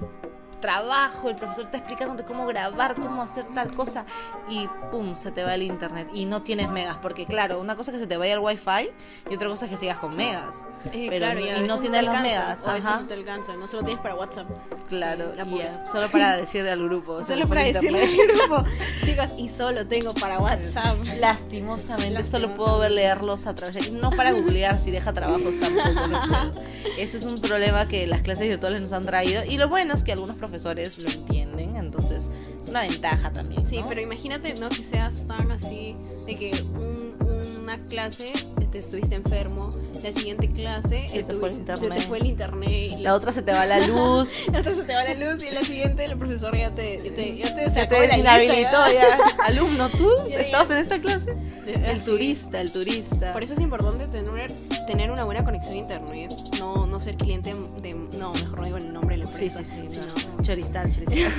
trabajo, 0.59 1.29
el 1.29 1.35
profesor 1.35 1.65
está 1.65 1.77
explicándote 1.77 2.23
cómo 2.23 2.45
grabar, 2.47 2.95
cómo 2.95 3.21
hacer 3.21 3.45
tal 3.53 3.71
cosa 3.75 4.05
y 4.49 4.67
pum, 4.91 5.15
se 5.15 5.31
te 5.31 5.43
va 5.43 5.53
el 5.55 5.63
internet 5.63 6.07
y 6.13 6.25
no 6.25 6.41
tienes 6.41 6.69
megas, 6.69 6.97
porque 7.01 7.25
claro, 7.25 7.59
una 7.59 7.75
cosa 7.75 7.91
es 7.91 7.95
que 7.95 8.01
se 8.01 8.07
te 8.07 8.17
vaya 8.17 8.33
el 8.33 8.39
wifi 8.39 8.89
y 9.29 9.35
otra 9.35 9.49
cosa 9.49 9.65
es 9.65 9.71
que 9.71 9.77
sigas 9.77 9.97
con 9.99 10.15
megas. 10.15 10.65
Eh, 10.93 11.07
pero 11.09 11.25
claro, 11.25 11.39
no- 11.39 11.45
y 11.65 11.67
no 11.67 11.79
tienes 11.79 12.01
los 12.03 12.09
alcanza, 12.15 12.21
megas, 12.21 12.63
A 12.67 12.73
veces 12.73 12.85
ajá. 12.87 13.01
no 13.01 13.07
te 13.07 13.13
alcanza, 13.13 13.53
no 13.55 13.67
solo 13.67 13.83
tienes 13.83 14.01
para 14.01 14.15
WhatsApp. 14.15 14.47
Claro, 14.89 15.31
Sí, 15.33 15.61
solo 15.91 16.07
para 16.09 16.35
decirle 16.35 16.71
al 16.71 16.83
grupo. 16.83 17.23
Solo 17.23 17.47
para 17.47 17.63
decirle 17.63 18.03
al 18.03 18.27
grupo, 18.27 18.63
chicos, 19.05 19.29
y 19.37 19.49
solo 19.49 19.87
tengo 19.87 20.13
para 20.13 20.39
WhatsApp. 20.39 20.97
Lastimosamente, 21.19 22.23
solo 22.23 22.55
puedo 22.55 22.79
ver 22.79 22.91
leerlos 22.91 23.47
a 23.47 23.55
través 23.55 23.75
de... 23.75 23.91
No 23.91 24.09
para 24.11 24.31
googlear 24.31 24.79
si 24.79 24.91
deja 24.91 25.13
trabajos 25.13 25.59
tampoco. 25.59 26.07
no. 26.07 26.51
Ese 26.97 27.17
es 27.17 27.23
un 27.25 27.39
problema 27.41 27.87
que 27.87 28.07
las 28.07 28.21
clases 28.21 28.47
virtuales 28.47 28.81
nos 28.81 28.93
han 28.93 29.05
traído. 29.05 29.43
Y 29.45 29.57
lo 29.57 29.69
bueno 29.69 29.93
es 29.93 30.03
que 30.03 30.11
algunos 30.11 30.35
profesores 30.37 30.99
lo 30.99 31.09
entienden. 31.09 31.75
Entonces, 31.75 32.29
es 32.61 32.69
una 32.69 32.81
ventaja 32.81 33.31
también. 33.33 33.65
Sí, 33.65 33.81
pero 33.87 34.01
imagínate, 34.01 34.53
¿no? 34.55 34.69
Que 34.69 34.83
seas 34.83 35.25
tan 35.27 35.51
así, 35.51 35.95
de 36.25 36.35
que 36.35 36.51
un- 36.75 37.15
una 37.63 37.77
clase 37.85 38.31
este, 38.75 38.79
estuviste 38.79 39.15
enfermo, 39.15 39.69
la 40.03 40.11
siguiente 40.11 40.49
clase 40.49 41.07
Se 41.09 41.23
te 41.23 41.33
estuvi- 41.33 41.39
fue 41.39 41.49
el 41.49 41.53
se 41.55 41.59
internet. 41.61 41.93
te 41.95 42.01
fue 42.01 42.17
el 42.19 42.25
internet 42.27 42.91
y 42.91 43.01
La 43.01 43.13
otra 43.15 43.31
se 43.31 43.41
te 43.41 43.51
va 43.51 43.65
la 43.65 43.79
luz. 43.87 44.29
la 44.51 44.59
otra 44.59 44.73
se 44.73 44.83
te 44.83 44.93
va 44.93 45.03
la 45.03 45.13
luz 45.13 45.43
y 45.43 45.47
en 45.47 45.55
la 45.55 45.61
siguiente 45.61 46.03
el 46.05 46.17
profesor 46.17 46.55
ya 46.57 46.71
te, 46.71 46.97
ya 46.97 47.13
te, 47.13 47.37
ya 47.37 47.55
te 47.55 47.69
Se 47.69 47.81
sacó 47.81 47.95
de 47.95 48.01
te 48.01 48.07
la 48.09 48.17
inhabilitó 48.17 48.77
¿ya? 48.87 48.93
ya. 48.93 49.17
Alumno, 49.45 49.89
¿tú 49.89 50.09
Ya, 50.29 50.35
ya. 50.37 50.41
estabas 50.41 50.69
en 50.71 50.77
esta 50.79 50.99
clase? 50.99 51.35
El 51.65 52.03
turista, 52.03 52.61
el 52.61 52.71
turista. 52.71 53.33
Por 53.33 53.43
eso 53.43 53.53
es 53.53 53.59
importante 53.59 54.05
tener, 54.07 54.51
tener 54.87 55.09
una 55.11 55.23
buena 55.23 55.43
conexión 55.43 55.73
a 55.75 55.77
internet, 55.77 56.31
no, 56.59 56.85
no 56.85 56.99
ser 56.99 57.15
cliente 57.15 57.55
de... 57.81 57.93
No, 58.17 58.33
mejor 58.33 58.59
no 58.59 58.65
digo 58.65 58.77
el 58.77 58.93
nombre 58.93 59.17
de 59.17 59.25
la 59.25 59.31
Sí, 59.31 59.45
empresa. 59.45 59.63
sí, 59.63 59.81
sí. 59.89 59.95
sino- 59.95 60.35
no. 60.37 60.43
Choristal, 60.43 60.91
choristal. 60.93 61.31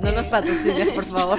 no 0.00 0.12
nos 0.12 0.26
patrocines, 0.26 0.88
por 0.90 1.04
favor. 1.04 1.38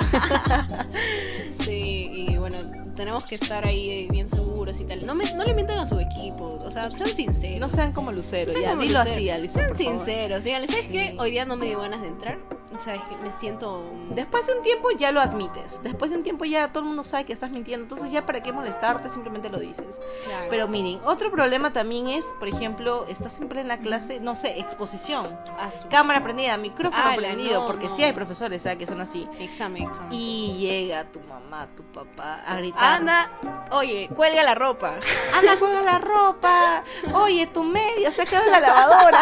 Tenemos 3.04 3.26
que 3.26 3.36
estar 3.36 3.68
ahí 3.68 4.08
bien 4.10 4.30
seguros 4.30 4.80
y 4.80 4.86
tal. 4.86 5.06
No, 5.06 5.14
me, 5.14 5.34
no 5.34 5.44
le 5.44 5.54
mientan 5.54 5.78
a 5.78 5.86
su 5.86 6.00
equipo, 6.00 6.58
o 6.66 6.72
sea, 6.72 6.90
sean 6.90 7.14
sinceros. 7.14 7.60
No 7.60 7.68
sean 7.68 7.92
como 7.92 8.14
Lucero, 8.14 8.50
Sean 8.50 8.64
ya. 8.64 8.70
como 8.70 8.82
Dilo 8.84 9.00
Lucero. 9.00 9.12
así, 9.16 9.30
Alison, 9.30 9.62
Sean 9.62 9.68
por 9.68 9.78
sinceros, 9.78 10.44
díganle, 10.46 10.68
¿sabes 10.68 10.86
Sí. 10.86 10.94
qué? 10.94 11.16
Hoy 11.20 11.32
día 11.32 11.44
no 11.44 11.58
me 11.58 11.66
dio 11.66 11.80
ganas 11.82 12.02
de 12.02 12.08
entrar. 12.08 12.40
¿Sabes? 12.80 13.02
Me 13.22 13.32
siento... 13.32 13.84
Después 14.10 14.48
de 14.48 14.54
un 14.54 14.62
tiempo 14.62 14.90
ya 14.98 15.12
lo 15.12 15.22
admites. 15.22 15.82
Después 15.84 16.12
de 16.12 16.18
un 16.18 16.24
tiempo 16.24 16.46
ya 16.46 16.68
todo 16.70 16.80
el 16.80 16.86
mundo 16.86 17.04
sabe 17.04 17.26
que 17.26 17.34
estás 17.34 17.52
mintiendo. 17.52 17.84
Entonces 17.84 18.12
ya 18.12 18.26
para 18.26 18.42
qué 18.42 18.52
molestarte, 18.52 19.10
simplemente 19.10 19.50
lo 19.50 19.60
dices. 19.60 20.02
Claro. 20.26 20.48
Pero 20.50 20.68
miren, 20.68 21.00
otro 21.06 21.32
problema 21.32 21.72
también 21.74 22.08
es, 22.08 22.26
por 22.40 22.48
ejemplo, 22.48 23.06
estás 23.08 23.34
siempre 23.34 23.62
en 23.62 23.68
la 23.68 23.78
clase, 23.80 24.20
no 24.20 24.36
sé, 24.36 24.60
exposición. 24.60 25.38
Ah, 25.58 25.70
Cámara 25.90 26.24
prendida, 26.24 26.58
micrófono 26.58 27.04
Ala, 27.04 27.16
prendido, 27.16 27.62
no, 27.62 27.68
porque 27.68 27.88
no. 27.88 27.96
sí 27.96 28.04
hay 28.04 28.14
profesores 28.14 28.62
¿sabes? 28.62 28.78
que 28.78 28.88
son 28.88 29.02
así. 29.02 29.28
Examen, 29.40 29.84
examen. 29.84 30.12
Y 30.12 30.58
llega 30.60 31.06
tu 31.12 31.20
mamá, 31.22 31.68
tu 31.76 31.84
papá 31.84 32.42
a 32.48 32.56
gritar. 32.58 32.84
Anda, 33.02 33.30
oye, 33.72 34.10
cuelga 34.16 34.44
la 34.44 34.56
ropa. 34.56 34.96
Anda, 35.38 35.56
juega 35.60 35.82
la 35.82 36.00
ropa. 36.00 36.84
Oye, 37.14 37.48
tu 37.48 37.64
media 37.64 38.12
se 38.12 38.22
ha 38.22 38.26
quedado 38.26 38.46
en 38.46 38.52
la 38.52 38.60
lavadora. 38.60 39.20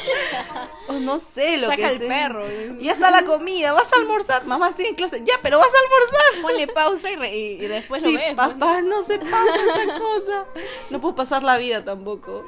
o 0.88 0.92
no 0.94 1.18
sé 1.18 1.56
lo 1.58 1.68
Saca 1.68 1.76
que 1.76 1.92
el 1.92 1.98
sea. 1.98 2.08
perro. 2.08 2.44
Ya 2.80 2.92
está 2.92 3.10
la 3.10 3.24
comida, 3.24 3.72
vas 3.72 3.92
a 3.92 3.96
almorzar. 3.96 4.44
Mamá, 4.46 4.68
estoy 4.68 4.86
en 4.86 4.94
clase. 4.94 5.22
Ya, 5.24 5.34
pero 5.42 5.58
vas 5.58 5.68
a 5.68 5.78
almorzar. 5.84 6.42
Ponle 6.42 6.66
pausa 6.68 7.10
y, 7.10 7.16
re- 7.16 7.36
y- 7.36 7.52
y 7.64 7.66
después 7.66 8.02
Sí, 8.02 8.12
lo 8.12 8.18
ves. 8.18 8.34
pues. 8.34 8.48
papá, 8.48 8.82
no 8.82 9.02
se 9.02 9.18
pasa 9.18 9.56
esta 9.80 9.94
cosa. 9.98 10.46
No 10.90 11.00
puedo 11.00 11.14
pasar 11.14 11.42
la 11.42 11.56
vida 11.58 11.84
tampoco. 11.84 12.44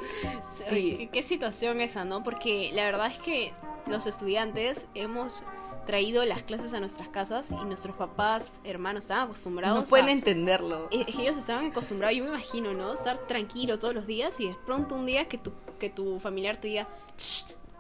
Sí. 0.51 0.95
¿Qué, 0.99 1.09
qué 1.13 1.23
situación 1.23 1.81
esa, 1.81 2.05
¿no? 2.05 2.23
Porque 2.23 2.71
la 2.75 2.85
verdad 2.85 3.07
es 3.11 3.19
que 3.19 3.53
los 3.87 4.07
estudiantes 4.07 4.87
hemos 4.95 5.45
traído 5.87 6.23
las 6.27 6.43
clases 6.43 6.75
a 6.75 6.81
nuestras 6.81 7.09
casas 7.09 7.51
y 7.51 7.65
nuestros 7.65 7.97
papás, 7.97 8.53
hermanos, 8.63 9.05
estaban 9.05 9.25
acostumbrados 9.25 9.79
No 9.79 9.85
pueden 9.89 10.09
a... 10.09 10.13
entenderlo. 10.13 10.87
Ellos 10.91 11.39
estaban 11.39 11.65
acostumbrados, 11.71 12.15
yo 12.15 12.25
me 12.25 12.29
imagino, 12.29 12.75
¿no? 12.75 12.93
Estar 12.93 13.17
tranquilo 13.27 13.79
todos 13.79 13.95
los 13.95 14.07
días 14.07 14.39
y 14.39 14.49
de 14.49 14.55
pronto 14.67 14.95
un 14.97 15.07
día 15.07 15.29
que 15.29 15.39
tu, 15.39 15.51
que 15.79 15.89
tu 15.89 16.21
familiar 16.21 16.59
te 16.59 16.69
diga, 16.69 16.89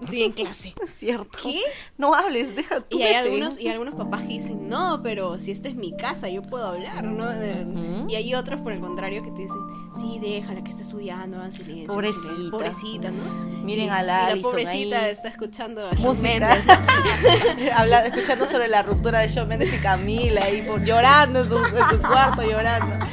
"Shh, 0.00 0.04
estoy 0.04 0.22
en 0.22 0.32
clase. 0.32 0.74
Es 0.82 0.90
cierto. 0.90 1.38
¿Qué? 1.42 1.60
No 1.96 2.14
hables, 2.14 2.54
deja 2.56 2.80
tú. 2.80 2.98
Y 2.98 3.02
hay, 3.02 3.14
vete. 3.14 3.28
algunos, 3.28 3.60
y 3.60 3.68
algunos 3.68 3.94
papás 3.94 4.22
que 4.22 4.28
dicen, 4.28 4.68
no, 4.68 5.00
pero 5.02 5.38
si 5.38 5.50
esta 5.50 5.68
es 5.68 5.74
mi 5.74 5.96
casa, 5.96 6.28
yo 6.28 6.42
puedo 6.42 6.66
hablar, 6.68 7.04
¿no? 7.04 7.24
Ujú. 7.24 8.08
Y 8.08 8.14
hay 8.14 8.34
otros, 8.34 8.60
por 8.60 8.72
el 8.72 8.80
contrario, 8.80 9.22
que 9.22 9.30
te 9.32 9.42
dicen, 9.42 9.60
sí, 9.94 10.18
déjala 10.20 10.62
que 10.62 10.70
esté 10.70 10.82
estudiando, 10.82 11.38
hagan 11.38 11.52
silencio. 11.52 11.88
Pobrecita. 11.88 12.20
silencio". 12.28 12.50
Pobrecita, 12.50 13.10
¿no? 13.10 13.24
Miren 13.64 13.86
Y- 13.86 13.90
a 13.90 14.02
y 14.02 14.06
la 14.06 14.34
la 14.36 14.42
pobrecita 14.42 15.04
ahí. 15.04 15.10
está 15.10 15.28
escuchando 15.28 15.86
a 15.86 15.94
Shawn. 15.94 16.22
Mendes. 16.22 16.48
Habla- 17.76 18.06
escuchando 18.06 18.46
sobre 18.46 18.68
la 18.68 18.82
ruptura 18.82 19.18
de 19.20 19.28
Shawn 19.28 19.48
Mendes 19.48 19.74
y 19.74 19.82
Camila 19.82 20.42
ahí 20.44 20.62
por, 20.62 20.82
llorando 20.84 21.40
en 21.42 21.48
su, 21.48 21.56
en 21.56 21.88
su 21.90 21.98
cuarto 22.00 22.42
llorando. 22.42 23.06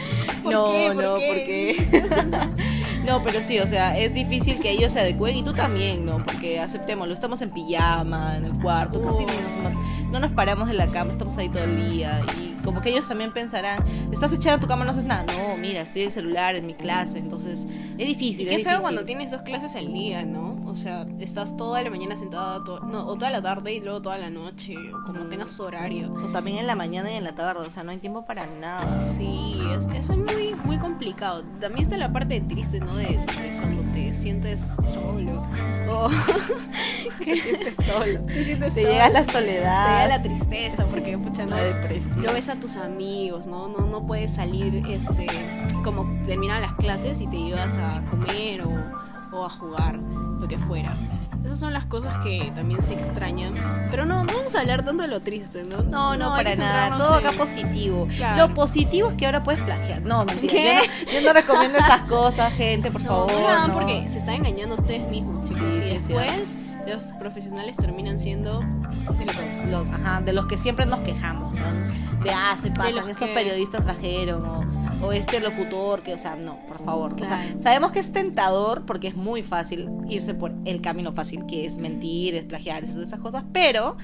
¿Por 0.43 0.53
no, 0.53 0.71
qué? 0.71 0.91
¿Por 0.93 1.03
no, 1.03 1.15
qué? 1.17 1.75
porque 1.91 2.45
No, 3.05 3.21
pero 3.21 3.41
sí, 3.41 3.59
o 3.59 3.67
sea, 3.67 3.97
es 3.97 4.13
difícil 4.13 4.59
que 4.59 4.71
ellos 4.71 4.93
se 4.93 4.99
adecuen 4.99 5.37
y 5.37 5.43
tú 5.43 5.53
también, 5.53 6.05
¿no? 6.05 6.23
Porque 6.23 6.59
aceptémoslo, 6.59 7.13
estamos 7.13 7.41
en 7.41 7.51
pijama, 7.51 8.37
en 8.37 8.45
el 8.45 8.59
cuarto, 8.59 9.01
casi 9.01 9.25
no 9.25 9.33
nos, 9.41 10.09
no 10.11 10.19
nos 10.19 10.31
paramos 10.31 10.67
de 10.67 10.73
la 10.73 10.87
cama, 10.87 11.11
estamos 11.11 11.37
ahí 11.37 11.49
todo 11.49 11.63
el 11.63 11.91
día 11.91 12.21
y 12.37 12.54
como 12.65 12.81
que 12.81 12.89
ellos 12.89 13.07
también 13.07 13.31
pensarán, 13.31 13.81
estás 14.11 14.33
echada 14.33 14.55
en 14.55 14.59
tu 14.61 14.67
cama, 14.67 14.83
no 14.83 14.91
haces 14.91 15.05
nada. 15.05 15.23
No, 15.23 15.55
mira, 15.57 15.81
estoy 15.81 16.01
en 16.01 16.07
el 16.07 16.13
celular, 16.13 16.55
en 16.55 16.65
mi 16.65 16.73
clase, 16.73 17.19
entonces 17.19 17.67
es 17.97 18.07
difícil. 18.07 18.41
Y 18.47 18.49
es 18.49 18.57
qué 18.57 18.63
feo 18.63 18.63
difícil. 18.63 18.81
cuando 18.81 19.05
tienes 19.05 19.31
dos 19.31 19.43
clases 19.43 19.75
al 19.75 19.93
día, 19.93 20.25
¿no? 20.25 20.61
O 20.65 20.75
sea, 20.75 21.05
estás 21.19 21.55
toda 21.55 21.81
la 21.83 21.89
mañana 21.89 22.17
sentada, 22.17 22.61
to- 22.65 22.79
no, 22.81 23.05
o 23.07 23.15
toda 23.15 23.29
la 23.31 23.41
tarde 23.41 23.73
y 23.73 23.79
luego 23.79 24.01
toda 24.01 24.17
la 24.17 24.29
noche, 24.29 24.75
o 24.91 25.03
como 25.05 25.27
tengas 25.27 25.51
su 25.51 25.63
horario. 25.63 26.11
O 26.13 26.27
también 26.31 26.57
en 26.57 26.67
la 26.67 26.75
mañana 26.75 27.11
y 27.11 27.15
en 27.15 27.23
la 27.23 27.33
tarde, 27.35 27.65
o 27.65 27.69
sea, 27.69 27.83
no 27.83 27.91
hay 27.91 27.97
tiempo 27.97 28.25
para 28.25 28.47
nada. 28.47 28.99
Sí, 28.99 29.55
es, 29.77 29.85
eso 29.97 30.13
es 30.13 30.17
muy, 30.19 30.55
muy 30.65 30.77
complicado. 30.79 31.43
También 31.61 31.83
está 31.83 31.95
la 31.97 32.11
parte 32.11 32.41
triste, 32.41 32.79
¿no? 32.79 32.95
De, 32.95 33.05
de 33.05 33.57
cuando 33.61 33.83
te 33.93 34.13
sientes 34.13 34.75
solo. 34.83 35.43
O 35.87 36.09
Te 37.25 37.35
sientes 37.37 37.75
solo. 37.75 38.21
te 38.23 38.43
sientes 38.43 38.73
Te 38.73 38.81
solo. 38.81 38.93
llega 38.93 39.09
la 39.09 39.23
Te 39.23 39.31
soledad. 39.31 40.03
llega 40.03 40.07
la 40.17 40.21
tristeza, 40.23 40.85
porque 40.87 41.17
pucha, 41.17 41.45
no 41.45 41.55
la 41.55 41.63
es- 41.63 41.75
depresión. 41.75 42.23
no 42.23 42.33
ves 42.33 42.49
a 42.49 42.54
tus 42.59 42.75
amigos, 42.77 43.47
¿no? 43.47 43.67
No, 43.67 43.85
no 43.85 44.05
puedes 44.05 44.33
salir, 44.35 44.83
este, 44.89 45.27
como 45.83 46.03
terminan 46.25 46.61
las 46.61 46.73
clases 46.73 47.21
y 47.21 47.27
te 47.27 47.37
ibas 47.37 47.75
a 47.77 48.01
comer 48.09 48.61
o, 48.63 48.71
o 49.37 49.45
a 49.45 49.49
jugar, 49.49 49.95
lo 49.95 50.47
que 50.47 50.57
fuera. 50.57 50.95
Esas 51.43 51.59
son 51.59 51.73
las 51.73 51.85
cosas 51.85 52.17
que 52.23 52.51
también 52.55 52.81
se 52.81 52.93
extrañan. 52.93 53.53
Pero 53.91 54.03
no, 54.05 54.23
no 54.23 54.33
vamos 54.33 54.55
a 54.55 54.61
hablar 54.61 54.83
tanto 54.83 55.03
de 55.03 55.09
lo 55.09 55.21
triste, 55.21 55.63
¿no? 55.63 55.83
No, 55.83 56.17
no, 56.17 56.33
hay 56.33 56.43
para 56.43 56.55
nada. 56.55 56.97
Todo 56.97 57.13
acá 57.13 57.33
positivo. 57.33 58.07
Claro. 58.17 58.47
Lo 58.47 58.53
positivo 58.55 59.09
es 59.11 59.15
que 59.15 59.27
ahora 59.27 59.43
puedes 59.43 59.63
plagiar. 59.63 60.01
No, 60.01 60.25
mentira. 60.25 60.51
¿Qué? 60.51 60.79
Yo, 61.05 61.05
no, 61.05 61.19
yo 61.19 61.27
no 61.27 61.33
recomiendo 61.33 61.77
esas 61.77 62.01
cosas, 62.01 62.51
gente, 62.53 62.89
por 62.89 63.01
No, 63.03 63.09
favor. 63.09 63.31
no 63.31 63.39
lo 63.41 63.47
hagan 63.47 63.67
no. 63.67 63.73
porque 63.75 64.09
se 64.09 64.17
están 64.17 64.35
engañando 64.35 64.73
a 64.73 64.79
ustedes 64.79 65.07
mismos, 65.07 65.47
chicos. 65.47 65.75
Sí, 65.75 65.83
y 65.83 65.87
sí, 65.87 66.01
sí. 66.01 66.13
después 66.13 66.57
los 66.87 67.03
profesionales 67.19 67.77
terminan 67.77 68.17
siendo 68.17 68.63
Los, 69.69 69.89
ajá, 69.89 70.21
de 70.21 70.33
los 70.33 70.45
que 70.45 70.57
siempre 70.57 70.85
nos 70.85 71.01
quejamos, 71.01 71.53
¿no? 71.53 72.23
De, 72.23 72.29
ah, 72.31 72.55
se 72.61 72.71
pasan, 72.71 73.09
estos 73.09 73.27
que- 73.27 73.33
periodistas 73.33 73.83
trajeron, 73.83 74.43
o, 74.45 75.05
o 75.07 75.11
este 75.11 75.39
locutor, 75.39 76.01
que, 76.01 76.13
o 76.13 76.17
sea, 76.17 76.35
no, 76.35 76.57
por 76.67 76.83
favor. 76.83 77.13
O 77.13 77.25
sea, 77.25 77.55
sabemos 77.59 77.91
que 77.91 77.99
es 77.99 78.11
tentador 78.11 78.85
porque 78.85 79.07
es 79.07 79.15
muy 79.15 79.43
fácil 79.43 79.89
irse 80.09 80.33
por 80.33 80.53
el 80.65 80.81
camino 80.81 81.11
fácil, 81.11 81.45
que 81.45 81.65
es 81.65 81.77
mentir, 81.77 82.35
es 82.35 82.45
plagiar, 82.45 82.83
esas 82.83 83.19
cosas, 83.19 83.43
pero 83.51 83.97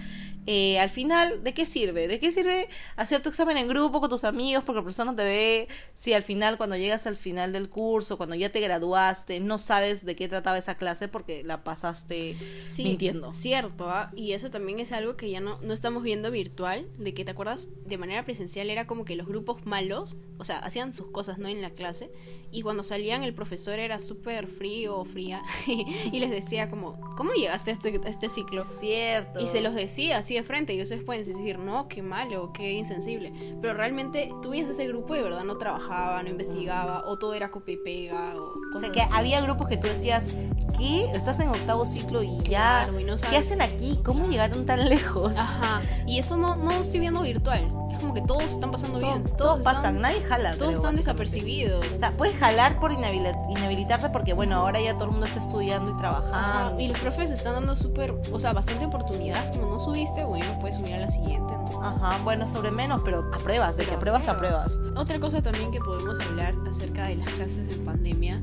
eh, 0.47 0.79
al 0.79 0.89
final, 0.89 1.43
¿de 1.43 1.53
qué 1.53 1.65
sirve? 1.65 2.07
¿De 2.07 2.19
qué 2.19 2.31
sirve 2.31 2.67
hacer 2.95 3.21
tu 3.21 3.29
examen 3.29 3.57
en 3.57 3.67
grupo 3.67 3.99
con 4.01 4.09
tus 4.09 4.23
amigos 4.23 4.63
porque 4.63 4.79
el 4.79 4.83
profesor 4.83 5.05
no 5.05 5.15
te 5.15 5.23
ve? 5.23 5.67
Si 5.93 6.13
al 6.13 6.23
final, 6.23 6.57
cuando 6.57 6.75
llegas 6.75 7.05
al 7.05 7.15
final 7.15 7.53
del 7.53 7.69
curso, 7.69 8.17
cuando 8.17 8.35
ya 8.35 8.51
te 8.51 8.59
graduaste, 8.59 9.39
no 9.39 9.57
sabes 9.59 10.05
de 10.05 10.15
qué 10.15 10.27
trataba 10.27 10.57
esa 10.57 10.75
clase 10.75 11.07
porque 11.07 11.43
la 11.43 11.63
pasaste 11.63 12.35
Sí, 12.65 12.83
mintiendo. 12.83 13.31
Cierto, 13.31 13.89
¿ah? 13.89 14.11
y 14.15 14.33
eso 14.33 14.49
también 14.49 14.79
es 14.79 14.91
algo 14.91 15.15
que 15.15 15.29
ya 15.29 15.39
no, 15.39 15.59
no 15.61 15.73
estamos 15.73 16.01
viendo 16.01 16.31
virtual, 16.31 16.87
de 16.97 17.13
que 17.13 17.23
te 17.23 17.31
acuerdas, 17.31 17.67
de 17.85 17.97
manera 17.97 18.25
presencial 18.25 18.69
era 18.69 18.87
como 18.87 19.05
que 19.05 19.15
los 19.15 19.27
grupos 19.27 19.65
malos, 19.65 20.17
o 20.39 20.45
sea, 20.45 20.59
hacían 20.59 20.93
sus 20.93 21.11
cosas 21.11 21.37
no 21.37 21.47
en 21.49 21.61
la 21.61 21.69
clase, 21.69 22.09
y 22.51 22.63
cuando 22.63 22.83
salían 22.83 23.23
el 23.23 23.33
profesor 23.33 23.79
era 23.79 23.99
súper 23.99 24.47
frío 24.47 24.97
o 24.97 25.05
fría, 25.05 25.43
y 26.11 26.19
les 26.19 26.31
decía 26.31 26.69
como, 26.69 26.99
¿cómo 27.15 27.33
llegaste 27.33 27.71
a 27.71 27.73
este, 27.73 28.01
a 28.03 28.09
este 28.09 28.29
ciclo? 28.29 28.63
Cierto. 28.63 29.39
Y 29.39 29.47
se 29.47 29.61
los 29.61 29.75
decía, 29.75 30.17
así 30.17 30.30
de 30.35 30.43
frente 30.43 30.73
y 30.73 30.81
ustedes 30.81 31.03
pueden 31.03 31.23
decir, 31.23 31.59
no, 31.59 31.87
qué 31.87 32.01
malo, 32.01 32.51
qué 32.53 32.71
insensible. 32.73 33.31
Pero 33.61 33.73
realmente 33.73 34.31
tú 34.41 34.49
veías 34.51 34.69
ese 34.69 34.87
grupo 34.87 35.15
y 35.15 35.19
de 35.19 35.23
verdad 35.23 35.43
no 35.43 35.57
trabajaba, 35.57 36.21
no 36.23 36.29
investigaba, 36.29 37.03
o 37.07 37.15
todo 37.17 37.33
era 37.33 37.51
copia 37.51 37.73
y 37.73 37.77
pega, 37.77 38.33
o 38.35 38.53
O 38.75 38.77
sea, 38.79 38.91
que 38.91 39.01
así. 39.01 39.11
había 39.15 39.41
grupos 39.41 39.67
que 39.67 39.77
tú 39.77 39.87
decías, 39.87 40.29
¿qué? 40.77 41.05
Estás 41.13 41.39
en 41.39 41.49
octavo 41.49 41.85
ciclo 41.85 42.23
y 42.23 42.37
ya. 42.43 42.81
Claro, 42.83 42.99
y 42.99 43.03
no 43.03 43.15
¿Qué 43.15 43.37
hacen 43.37 43.61
aquí? 43.61 43.99
¿Cómo 44.03 44.27
llegaron 44.27 44.65
tan 44.65 44.87
lejos? 44.89 45.35
Ajá, 45.37 45.81
y 46.07 46.19
eso 46.19 46.37
no, 46.37 46.55
no 46.55 46.71
estoy 46.71 46.99
viendo 46.99 47.21
virtual. 47.21 47.67
Es 47.91 47.99
como 47.99 48.13
que 48.13 48.21
todos 48.21 48.43
están 48.43 48.71
pasando 48.71 48.99
Todo- 48.99 49.09
bien. 49.11 49.23
todos 49.37 49.57
están- 49.59 49.75
pasan, 49.75 50.01
nadie 50.01 50.21
jala. 50.21 50.51
Todos 50.51 50.67
creo, 50.67 50.71
están 50.71 50.95
desapercibidos. 50.95 51.85
O 51.87 51.91
sea, 51.97 52.11
puedes 52.15 52.37
jalar 52.37 52.79
por 52.79 52.91
inhabilitarte 52.93 54.09
porque, 54.09 54.33
bueno, 54.33 54.55
ahora 54.55 54.79
ya 54.79 54.93
todo 54.93 55.05
el 55.05 55.11
mundo 55.11 55.25
está 55.27 55.39
estudiando 55.39 55.89
y 55.91 55.93
Ajá, 55.93 55.99
trabajando. 55.99 56.79
y 56.79 56.87
los 56.87 56.97
profes 56.99 57.31
están 57.31 57.53
dando 57.55 57.75
súper, 57.75 58.15
o 58.31 58.39
sea, 58.39 58.53
bastante 58.53 58.85
oportunidad. 58.85 59.51
Como 59.53 59.67
no 59.73 59.79
subiste, 59.81 60.20
bueno, 60.23 60.57
puedes 60.59 60.77
subir 60.77 60.93
a 60.95 60.99
la 60.99 61.09
siguiente, 61.09 61.53
¿no? 61.53 61.81
Ajá, 61.83 62.19
bueno, 62.23 62.47
sobre 62.47 62.71
menos, 62.71 63.01
pero 63.03 63.29
apruebas, 63.33 63.77
de 63.77 63.85
que 63.85 63.91
apruebas, 63.95 64.27
apruebas. 64.27 64.79
Otra 64.95 65.19
cosa 65.19 65.41
también 65.41 65.71
que 65.71 65.79
podemos 65.79 66.19
hablar 66.19 66.53
acerca 66.69 67.07
de 67.07 67.15
las 67.17 67.29
clases 67.29 67.73
en 67.75 67.85
pandemia 67.85 68.41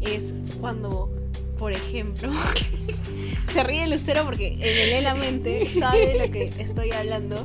es 0.00 0.34
cuando, 0.60 1.10
por 1.58 1.72
ejemplo, 1.72 2.30
se 3.52 3.62
ríe 3.62 3.86
Lucero 3.88 4.24
porque 4.24 4.54
en 4.54 4.96
el 4.96 5.04
la 5.04 5.14
mente 5.14 5.66
sabe 5.66 6.06
de 6.06 6.26
lo 6.26 6.32
que 6.32 6.44
estoy 6.58 6.90
hablando. 6.92 7.36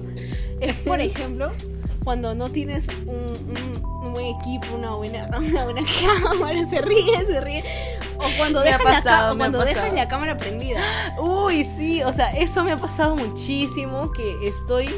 Es, 0.59 0.77
por 0.79 0.99
ejemplo, 1.01 1.51
cuando 2.03 2.35
no 2.35 2.49
tienes 2.49 2.87
un, 3.05 3.09
un- 3.09 3.85
un 4.05 4.13
buen 4.13 4.27
equipo, 4.27 4.75
una 4.77 4.95
buena, 4.95 5.25
una 5.37 5.63
buena 5.65 5.81
cámara, 6.23 6.65
se 6.69 6.81
ríe, 6.81 7.25
se 7.25 7.41
ríe. 7.41 7.63
O 8.25 8.37
cuando, 8.37 8.61
dejas, 8.61 8.81
pasado, 8.81 9.35
dejas 9.35 9.75
pasado. 9.75 9.95
la 9.95 10.07
cámara 10.07 10.37
prendida. 10.37 10.81
Uy, 11.19 11.63
sí, 11.63 12.03
o 12.03 12.13
sea, 12.13 12.29
eso 12.31 12.63
me 12.63 12.71
ha 12.71 12.77
pasado 12.77 13.15
muchísimo, 13.15 14.11
que 14.11 14.47
estoy... 14.47 14.89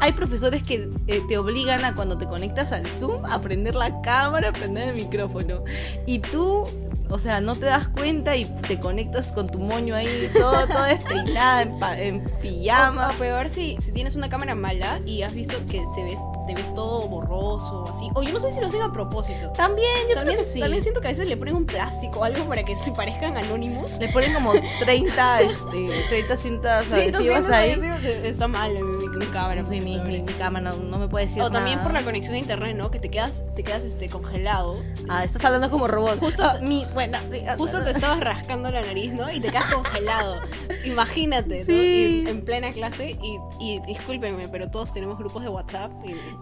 Hay 0.00 0.12
profesores 0.12 0.62
que 0.62 0.90
eh, 1.06 1.22
te 1.28 1.38
obligan 1.38 1.84
a 1.84 1.94
cuando 1.94 2.18
te 2.18 2.26
conectas 2.26 2.72
al 2.72 2.86
Zoom 2.86 3.24
a 3.26 3.40
prender 3.40 3.74
la 3.74 4.00
cámara, 4.02 4.50
a 4.50 4.52
prender 4.52 4.90
el 4.90 4.96
micrófono. 4.96 5.64
Y 6.06 6.18
tú, 6.20 6.64
o 7.08 7.18
sea, 7.18 7.40
no 7.40 7.54
te 7.54 7.66
das 7.66 7.88
cuenta 7.88 8.36
y 8.36 8.44
te 8.68 8.78
conectas 8.78 9.32
con 9.32 9.48
tu 9.48 9.58
moño 9.58 9.94
ahí, 9.94 10.30
todo, 10.36 10.66
todo 10.66 10.82
despeinada, 10.84 11.62
en, 11.62 11.80
en 11.98 12.24
pijama. 12.42 13.08
O, 13.08 13.12
o 13.12 13.18
peor 13.18 13.48
si, 13.48 13.76
si 13.80 13.92
tienes 13.92 14.16
una 14.16 14.28
cámara 14.28 14.54
mala 14.54 15.00
y 15.06 15.22
has 15.22 15.34
visto 15.34 15.56
que 15.70 15.82
se 15.94 16.04
ves, 16.04 16.18
te 16.46 16.54
ves 16.54 16.72
todo 16.74 17.08
borroso 17.08 17.84
o 17.84 17.90
así. 17.90 18.08
O 18.14 18.22
yo 18.22 18.32
no 18.32 18.40
sé 18.40 18.50
si 18.52 18.60
lo 18.60 18.66
hacen 18.66 18.82
a 18.82 18.92
propósito. 18.92 19.50
También, 19.52 19.88
yo 20.08 20.14
También, 20.14 20.36
creo 20.36 20.38
que 20.38 20.52
sí. 20.52 20.60
también 20.60 20.82
siento 20.82 21.00
que 21.00 21.08
a 21.08 21.10
veces 21.10 21.28
le 21.28 21.36
ponen 21.36 21.56
un 21.56 21.66
plástico 21.66 22.20
o 22.20 22.24
algo 22.24 22.44
para 22.46 22.64
que 22.64 22.76
se 22.76 22.92
parezcan 22.92 23.36
anónimos. 23.36 23.98
Le 23.98 24.08
ponen 24.08 24.32
como 24.34 24.52
30, 24.80 25.40
este, 25.42 25.90
30 26.08 26.36
cintas 26.36 26.86
adhesivas 26.92 27.48
ahí. 27.50 27.78
Está 28.24 28.46
mal 28.48 28.72
mi, 28.84 28.95
mi, 29.16 29.26
cámara. 29.26 29.62
Sí, 29.66 29.80
mi, 29.80 29.94
profesor. 29.96 30.06
mi, 30.06 30.20
mi 30.22 30.32
cámara 30.34 30.70
no, 30.70 30.76
no 30.76 30.98
me 30.98 31.08
puede 31.08 31.26
decir 31.26 31.42
o 31.42 31.50
también 31.50 31.78
por 31.80 31.92
la 31.92 32.02
conexión 32.04 32.34
a 32.34 32.38
internet, 32.38 32.76
¿no? 32.76 32.90
Que 32.90 32.98
te 32.98 33.10
quedas, 33.10 33.42
te 33.54 33.62
quedas 33.64 33.84
este, 33.84 34.08
congelado. 34.08 34.82
Ah, 35.08 35.24
estás 35.24 35.44
hablando 35.44 35.70
como 35.70 35.88
robot. 35.88 36.18
Justo- 36.18 36.42
Ah, 36.44 36.58
mi, 36.62 36.84
bueno, 36.94 37.18
sí, 37.30 37.42
ah, 37.48 37.56
Justo 37.58 37.82
te 37.82 37.90
estabas 37.90 38.20
rascando 38.20 38.70
la 38.70 38.80
nariz, 38.82 39.12
¿no? 39.12 39.30
Y 39.30 39.40
te 39.40 39.48
quedas 39.48 39.72
congelado. 39.72 40.40
Imagínate, 40.84 41.58
¿no? 41.60 41.64
Sí. 41.64 42.22
Y 42.24 42.28
en 42.28 42.44
plena 42.44 42.70
clase. 42.72 43.10
Y, 43.22 43.38
y 43.60 43.80
discúlpenme, 43.86 44.48
pero 44.48 44.70
todos 44.70 44.92
tenemos 44.92 45.18
grupos 45.18 45.42
de 45.42 45.48
WhatsApp. 45.48 45.90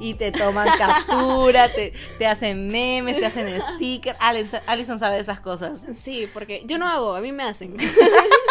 Y, 0.00 0.10
Y 0.10 0.14
te 0.14 0.32
toman 0.32 0.68
captura, 0.78 1.68
te, 1.68 1.92
te 2.18 2.26
hacen 2.26 2.68
memes, 2.68 3.18
te 3.18 3.26
hacen 3.26 3.48
stickers. 3.76 4.18
Alison, 4.20 4.60
Alison 4.66 4.98
sabe 4.98 5.16
de 5.16 5.22
esas 5.22 5.40
cosas. 5.40 5.84
Sí, 5.94 6.28
porque 6.32 6.62
yo 6.66 6.78
no 6.78 6.88
hago, 6.88 7.14
a 7.14 7.20
mí 7.20 7.32
me 7.32 7.44
hacen. 7.44 7.76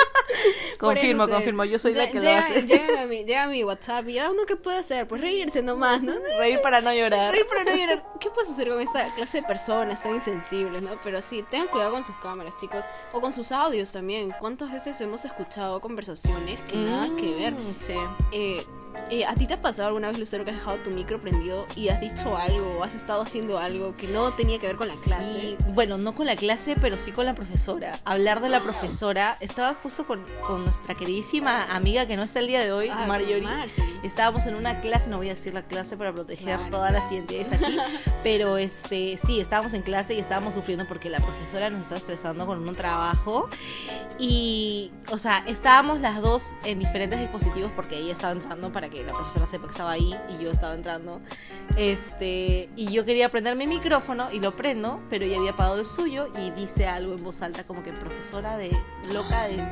Confirmo, 0.88 1.28
confirmo. 1.28 1.66
Yo 1.66 1.80
soy 1.80 1.94
la 1.94 2.08
que 2.08 2.16
lo 2.16 2.22
llega- 2.22 2.40
hace. 2.40 2.68
Llega 2.68 3.02
a, 3.02 3.06
mi, 3.06 3.24
llega 3.25 3.44
a 3.44 3.48
mi 3.48 3.63
WhatsApp 3.63 4.08
y 4.10 4.13
ya 4.13 4.30
uno 4.32 4.46
qué 4.46 4.56
puede 4.56 4.78
hacer, 4.78 5.08
pues 5.08 5.22
reírse 5.22 5.62
nomás, 5.62 6.02
¿no? 6.02 6.13
Reír 6.40 6.62
para 6.62 6.82
no 6.82 6.94
llorar. 6.94 7.32
Reír 7.34 7.46
para 7.48 7.63
no 7.63 7.75
llorar. 7.75 8.04
¿Qué 8.19 8.30
puedes 8.30 8.50
hacer 8.52 8.69
con 8.69 8.80
esta 8.82 9.13
clase 9.15 9.41
de 9.41 9.48
personas 9.48 10.02
tan 10.04 10.15
insensibles, 10.15 10.82
no? 10.82 10.91
Pero 11.04 11.22
sí, 11.22 11.43
tengan 11.50 11.67
cuidado 11.69 11.91
con 11.91 12.04
sus 12.04 12.15
cámaras, 12.17 12.56
chicos. 12.58 12.86
O 13.12 13.22
con 13.22 13.34
sus 13.34 13.52
audios 13.52 13.91
también. 13.91 14.34
¿Cuántas 14.39 14.72
veces 14.72 15.00
hemos 15.02 15.26
escuchado 15.26 15.82
conversaciones 15.82 16.60
que 16.62 16.76
nada 16.78 17.08
que 17.17 17.32
ver? 17.36 17.54
Mm, 17.54 17.76
Sí. 17.78 17.93
Eh, 18.32 18.63
eh, 19.10 19.25
¿A 19.25 19.36
ti 19.36 19.45
te 19.47 19.53
ha 19.56 19.62
pasado 19.62 19.88
alguna 19.89 20.10
vez, 20.10 20.19
Lucero, 20.19 20.43
que 20.45 20.51
has 20.51 20.58
dejado 20.58 20.77
tu 20.79 20.89
micro 20.89 21.21
prendido 21.21 21.65
y 21.75 21.89
has 21.89 21.99
dicho 22.01 22.36
algo 22.38 22.77
o 22.79 22.84
has 22.84 22.95
estado 22.95 23.21
haciendo 23.21 23.58
algo 23.60 23.95
que 23.97 24.08
no 24.08 24.34
tenía 24.34 24.60
que 24.60 24.67
ver 24.67 24.75
con 24.75 24.88
la 24.88 24.95
clase? 24.95 25.39
Sí, 25.41 25.58
bueno, 25.69 25.97
no 25.97 26.15
con 26.15 26.25
la 26.25 26.36
clase, 26.36 26.75
pero 26.79 26.97
sí 26.97 27.12
con 27.12 27.25
la 27.25 27.36
profesora. 27.36 27.99
Hablar 28.06 28.41
de 28.41 28.49
la 28.49 28.60
profesora. 28.62 29.38
Estaba 29.39 29.73
justo 29.75 30.06
con, 30.08 30.23
con 30.47 30.63
nuestra 30.63 30.95
queridísima 30.95 31.63
amiga 31.75 32.06
que 32.06 32.15
no 32.17 32.23
está 32.23 32.39
el 32.39 32.47
día 32.47 32.62
de 32.62 32.71
hoy, 32.71 32.89
Ah, 32.89 33.06
Marjorie. 33.08 33.41
Marjorie. 33.41 33.99
Estábamos 34.03 34.45
en 34.45 34.56
una 34.56 34.82
clase, 34.82 35.10
no 35.10 35.17
voy 35.17 35.27
a 35.27 35.32
decir 35.32 35.53
la 35.53 35.63
clase 35.63 35.97
para 35.97 36.12
proteger 36.12 36.43
Claro. 36.58 36.69
todas 36.71 36.91
las 36.91 37.12
identidades 37.12 37.53
aquí, 37.53 37.77
pero 38.23 38.58
este 38.58 39.17
sí, 39.17 39.39
estábamos 39.39 39.73
en 39.73 39.82
clase 39.82 40.13
y 40.13 40.19
estábamos 40.19 40.53
sufriendo 40.53 40.88
porque 40.88 41.10
la 41.10 41.19
profesora 41.19 41.69
nos 41.69 41.82
estaba 41.82 41.99
estresando 41.99 42.45
con 42.45 42.67
un 42.67 42.75
trabajo 42.75 43.49
y, 44.19 44.91
o 45.12 45.17
sea, 45.17 45.43
estábamos 45.47 45.99
las 45.99 46.21
dos 46.21 46.53
en 46.65 46.79
diferentes 46.79 47.19
dispositivos 47.19 47.71
porque 47.75 47.97
ella 47.97 48.13
estaba 48.13 48.34
entrando 48.34 48.71
para 48.71 48.83
que 48.89 49.04
la 49.04 49.13
profesora 49.13 49.46
sepa 49.46 49.65
que 49.65 49.72
estaba 49.72 49.91
ahí 49.91 50.15
y 50.30 50.43
yo 50.43 50.52
estaba 50.52 50.76
entrando, 50.76 51.22
este, 51.78 52.69
y 52.76 52.91
yo 52.91 53.06
quería 53.06 53.30
prender 53.30 53.56
mi 53.56 53.67
micrófono 53.67 54.32
y 54.32 54.39
lo 54.39 54.52
prendo, 54.52 55.02
pero 55.10 55.26
ella 55.26 55.38
había 55.38 55.52
apagado 55.52 55.80
el 55.80 55.86
suyo 55.86 56.30
y 56.38 56.52
dice 56.52 56.88
algo 56.88 57.13
en 57.13 57.24
voz 57.24 57.41
alta 57.41 57.63
como 57.63 57.84
que 57.84 57.91
profesora 57.93 58.58
de 58.58 58.72
loca 59.12 59.48
de 59.48 59.63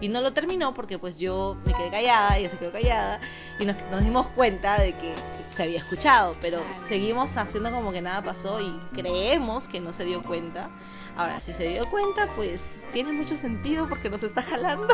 y 0.00 0.08
no 0.08 0.20
lo 0.20 0.32
terminó 0.32 0.74
porque 0.74 0.98
pues 0.98 1.18
yo 1.18 1.56
me 1.64 1.72
quedé 1.72 1.90
callada, 1.90 2.36
ella 2.38 2.50
se 2.50 2.58
quedó 2.58 2.72
callada 2.72 3.20
y 3.58 3.64
nos, 3.64 3.76
nos 3.90 4.02
dimos 4.02 4.26
cuenta 4.28 4.78
de 4.80 4.96
que 4.96 5.14
se 5.56 5.62
había 5.62 5.78
escuchado, 5.78 6.36
pero 6.42 6.62
seguimos 6.86 7.34
haciendo 7.36 7.70
como 7.70 7.90
que 7.90 8.02
nada 8.02 8.22
pasó 8.22 8.60
y 8.60 8.78
creemos 8.92 9.68
que 9.68 9.80
no 9.80 9.92
se 9.92 10.04
dio 10.04 10.22
cuenta. 10.22 10.70
Ahora, 11.16 11.40
si 11.40 11.52
se 11.52 11.66
dio 11.68 11.88
cuenta, 11.88 12.28
pues 12.36 12.84
tiene 12.92 13.12
mucho 13.12 13.36
sentido 13.36 13.88
porque 13.88 14.10
nos 14.10 14.22
está 14.22 14.42
jalando. 14.42 14.86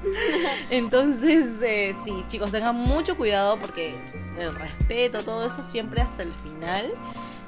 Entonces, 0.70 1.60
eh, 1.62 1.94
sí, 2.02 2.24
chicos, 2.26 2.50
tengan 2.50 2.76
mucho 2.76 3.16
cuidado 3.16 3.58
porque 3.58 3.94
pues, 4.02 4.32
el 4.38 4.54
respeto, 4.54 5.22
todo 5.22 5.46
eso 5.46 5.62
siempre 5.62 6.00
hasta 6.00 6.22
el 6.22 6.32
final. 6.32 6.92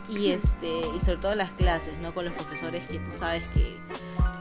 Y 0.09 0.33
este, 0.33 0.68
y 0.94 1.01
sobre 1.01 1.18
todo 1.18 1.35
las 1.35 1.53
clases, 1.53 1.96
¿no? 1.98 2.12
Con 2.12 2.27
los 2.27 2.35
profesores 2.35 2.87
que 2.87 2.98
tú 2.98 3.11
sabes 3.11 3.48
que, 3.48 3.79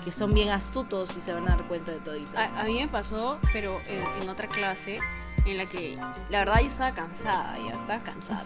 que 0.03 0.11
son 0.11 0.33
bien 0.33 0.49
astutos 0.49 1.15
y 1.15 1.21
se 1.21 1.33
van 1.33 1.47
a 1.47 1.51
dar 1.55 1.67
cuenta 1.67 1.91
de 1.91 1.99
todito. 1.99 2.37
A, 2.37 2.61
a 2.61 2.63
mí 2.65 2.79
me 2.79 2.89
pasó, 2.89 3.39
pero 3.53 3.79
en, 3.87 4.03
en 4.21 4.29
otra 4.29 4.49
clase 4.49 4.99
en 5.45 5.57
la 5.57 5.65
que 5.65 5.97
la 6.29 6.39
verdad 6.39 6.59
yo 6.59 6.67
estaba 6.67 6.93
cansada, 6.93 7.57
ya 7.57 7.75
estaba 7.75 8.03
cansada. 8.03 8.43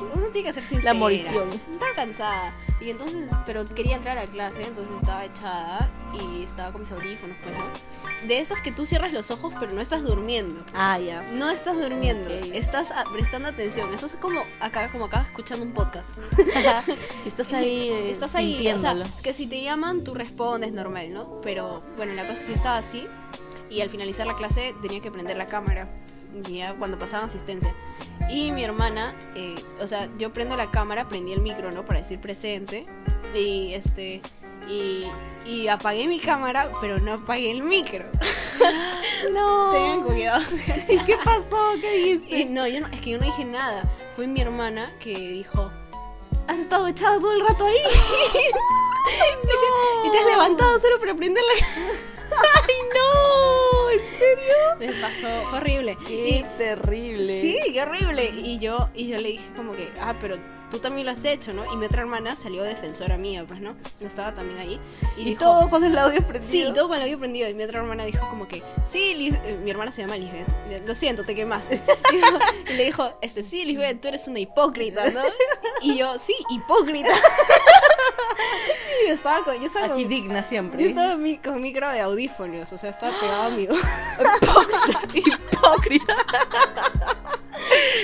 Uno 0.00 0.28
tiene 0.28 0.48
que 0.48 0.52
ser 0.52 0.64
sincera. 0.64 0.92
La 0.92 0.98
morición. 0.98 1.48
Estaba 1.70 1.92
cansada 1.94 2.54
y 2.80 2.90
entonces, 2.90 3.28
pero 3.44 3.68
quería 3.74 3.96
entrar 3.96 4.16
a 4.16 4.24
la 4.24 4.30
clase, 4.30 4.62
entonces 4.62 4.94
estaba 4.96 5.24
echada 5.24 5.90
y 6.14 6.44
estaba 6.44 6.70
con 6.72 6.82
mis 6.82 6.92
audífonos, 6.92 7.36
pues, 7.42 7.56
¿no? 7.56 7.64
De 8.28 8.38
esos 8.38 8.60
que 8.60 8.70
tú 8.72 8.86
cierras 8.86 9.12
los 9.12 9.30
ojos 9.30 9.52
pero 9.58 9.72
no 9.72 9.80
estás 9.80 10.02
durmiendo. 10.04 10.64
Ah, 10.74 10.98
ya. 10.98 11.22
No 11.22 11.50
estás 11.50 11.80
durmiendo, 11.80 12.28
Ok. 12.28 12.50
estás 12.54 12.92
prestando 13.12 13.48
atención. 13.48 13.92
Estás 13.92 14.14
como 14.20 14.42
acá, 14.60 14.90
como 14.92 15.06
acá 15.06 15.22
escuchando 15.26 15.64
un 15.64 15.72
podcast. 15.72 16.10
Estás 17.26 17.52
ahí, 17.52 17.88
eh, 17.88 18.10
Estás 18.12 18.34
ahí, 18.34 18.68
o 18.72 18.78
sea, 18.78 18.94
que 19.22 19.32
si 19.34 19.46
te 19.46 19.62
llaman, 19.62 20.04
tú 20.04 20.14
respondes 20.14 20.72
normal, 20.72 21.12
¿no? 21.12 21.40
Pero 21.42 21.82
bueno, 21.96 22.14
la 22.14 22.26
cosa 22.26 22.38
es 22.40 22.44
que 22.46 22.54
estaba 22.54 22.78
así 22.78 23.06
y 23.70 23.80
al 23.80 23.90
finalizar 23.90 24.26
la 24.26 24.36
clase 24.36 24.74
tenía 24.80 25.00
que 25.00 25.10
prender 25.10 25.36
la 25.36 25.46
cámara. 25.46 25.88
Ya 26.50 26.74
cuando 26.74 26.98
pasaba 26.98 27.24
asistencia. 27.24 27.74
Y 28.30 28.52
mi 28.52 28.62
hermana, 28.62 29.14
eh, 29.34 29.54
o 29.80 29.88
sea, 29.88 30.08
yo 30.18 30.32
prendo 30.32 30.56
la 30.56 30.70
cámara, 30.70 31.08
prendí 31.08 31.32
el 31.32 31.40
micro, 31.40 31.70
¿no? 31.70 31.84
Para 31.84 32.00
decir 32.00 32.20
presente. 32.20 32.86
Y 33.34 33.72
este. 33.74 34.20
Y, 34.68 35.06
y 35.46 35.68
apagué 35.68 36.06
mi 36.06 36.18
cámara, 36.18 36.72
pero 36.80 36.98
no 36.98 37.14
apagué 37.14 37.50
el 37.50 37.62
micro. 37.62 38.04
No. 39.32 39.72
Tengan 39.72 40.02
cuidado. 40.04 40.44
¿Y 40.88 40.98
qué 41.00 41.16
pasó? 41.24 41.56
¿Qué 41.80 41.98
Y 41.98 42.02
dijiste? 42.02 42.44
no, 42.46 42.66
yo 42.68 42.80
no, 42.80 42.86
es 42.86 43.00
que 43.00 43.10
yo 43.10 43.18
no 43.18 43.24
dije 43.24 43.44
nada. 43.44 43.82
Fue 44.14 44.26
mi 44.26 44.40
hermana 44.40 44.94
que 45.00 45.10
dijo, 45.16 45.70
has 46.46 46.58
estado 46.58 46.86
echada 46.86 47.18
todo 47.18 47.32
el 47.32 47.46
rato 47.46 47.64
ahí. 47.64 47.74
Y 50.04 50.10
te 50.10 50.18
has 50.18 50.26
levantado 50.26 50.78
solo 50.78 50.98
para 51.00 51.14
prender 51.14 51.42
la... 51.42 51.66
¡Ay, 52.36 52.74
no! 52.94 53.57
¿En 53.98 54.04
serio? 54.18 54.54
Me 54.78 54.92
pasó, 55.00 55.26
fue 55.50 55.58
horrible. 55.58 55.96
Qué 56.06 56.44
terrible. 56.58 57.40
Sí, 57.40 57.58
qué 57.72 57.82
horrible. 57.82 58.24
Y 58.36 58.58
yo, 58.58 58.88
y 58.94 59.08
yo 59.08 59.18
le 59.18 59.28
dije 59.30 59.44
como 59.56 59.74
que, 59.74 59.88
ah, 60.00 60.14
pero 60.20 60.36
tú 60.70 60.78
también 60.78 61.06
lo 61.06 61.12
has 61.12 61.24
hecho, 61.24 61.52
¿no? 61.54 61.72
Y 61.72 61.76
mi 61.76 61.86
otra 61.86 62.02
hermana 62.02 62.36
salió 62.36 62.62
defensora 62.62 63.16
mía, 63.16 63.44
pues, 63.48 63.60
¿no? 63.60 63.74
Estaba 64.00 64.34
también 64.34 64.58
ahí. 64.58 64.80
Y, 65.16 65.22
Y, 65.22 65.24
dijo, 65.30 65.44
todo 65.44 65.70
con 65.70 65.82
el 65.84 65.96
audio 65.96 66.20
prendido. 66.26 66.50
Sí, 66.50 66.62
y 66.68 66.72
todo 66.74 66.88
con 66.88 66.98
el 66.98 67.04
audio 67.04 67.18
prendido. 67.18 67.48
Y 67.48 67.54
mi 67.54 67.62
otra 67.64 67.78
hermana 67.78 68.04
dijo 68.04 68.28
como 68.28 68.46
que, 68.46 68.62
sí, 68.84 69.14
Lis- 69.14 69.40
eh, 69.44 69.58
mi 69.62 69.70
hermana 69.70 69.90
se 69.90 70.02
llama 70.02 70.16
Lisbeth. 70.16 70.46
Lo 70.86 70.94
siento, 70.94 71.24
te 71.24 71.34
quemaste. 71.34 71.80
Y 72.70 72.74
le 72.74 72.84
dijo, 72.84 73.18
este, 73.22 73.42
sí, 73.42 73.64
Lisbeth, 73.64 74.00
tú 74.02 74.08
eres 74.08 74.28
una 74.28 74.38
hipócrita, 74.40 75.08
¿no? 75.10 75.20
Y 75.82 75.96
yo, 75.96 76.18
sí, 76.18 76.34
hipócrita. 76.50 77.08
yo 79.06 79.12
estaba 79.14 79.44
con, 79.44 79.56
yo 79.58 79.66
estaba 79.66 79.86
Aquí 79.86 80.02
con, 80.02 80.08
digna 80.10 80.42
siempre. 80.42 80.82
yo 80.82 80.88
estaba 80.88 81.16
mi- 81.16 81.38
con 81.38 81.60
micro 81.60 81.88
de 81.90 82.00
audífonos, 82.00 82.72
o 82.72 82.78
sea, 82.78 82.90
estaba 82.90 83.12
pegado 83.20 83.42
a 83.44 83.50
mi 83.50 83.62
Hipócrita. 85.14 86.14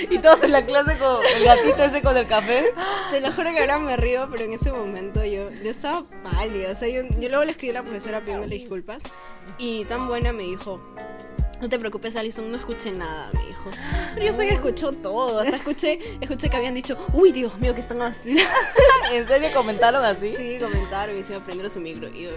y 0.09 0.17
todos 0.19 0.43
en 0.43 0.51
la 0.51 0.65
clase 0.65 0.97
con 0.97 1.17
el 1.37 1.43
gatito 1.45 1.83
ese 1.83 2.01
con 2.01 2.15
el 2.17 2.27
café. 2.27 2.73
Te 3.11 3.21
lo 3.21 3.31
juro 3.31 3.51
que 3.51 3.59
ahora 3.61 3.79
me 3.79 3.95
río, 3.97 4.27
pero 4.31 4.43
en 4.45 4.53
ese 4.53 4.71
momento 4.71 5.23
yo, 5.23 5.49
yo 5.51 5.71
estaba 5.71 6.03
pálida. 6.23 6.71
O 6.71 6.75
sea, 6.75 6.87
yo, 6.87 7.01
yo 7.19 7.29
luego 7.29 7.45
le 7.45 7.51
escribí 7.51 7.71
a 7.71 7.79
la 7.79 7.83
profesora 7.83 8.21
pidiéndole 8.21 8.55
disculpas. 8.55 9.03
Y 9.57 9.85
tan 9.85 10.07
buena 10.07 10.33
me 10.33 10.43
dijo. 10.43 10.81
No 11.65 11.69
te 11.69 11.79
preocupes, 11.79 12.15
Alison, 12.15 12.51
no 12.51 12.57
escuché 12.57 12.91
nada, 12.91 13.31
me 13.33 13.43
dijo. 13.43 13.71
Pero 14.13 14.23
yo 14.27 14.33
sé 14.35 14.45
que 14.47 14.53
escuchó 14.53 14.91
todo. 14.91 15.41
O 15.41 15.43
sea, 15.43 15.55
escuché, 15.55 15.99
escuché 16.21 16.47
que 16.47 16.57
habían 16.57 16.75
dicho, 16.75 16.95
uy, 17.11 17.31
Dios 17.31 17.57
mío, 17.57 17.73
que 17.73 17.81
están 17.81 18.03
así. 18.03 18.35
¿En 19.11 19.25
serio 19.27 19.49
comentaron 19.51 20.05
así? 20.05 20.35
Sí, 20.35 20.59
comentaron 20.59 21.17
y 21.17 21.23
se 21.23 21.33
aprendieron 21.33 21.71
su 21.71 21.79
micro. 21.79 22.07
Y 22.09 22.25
yo, 22.25 22.29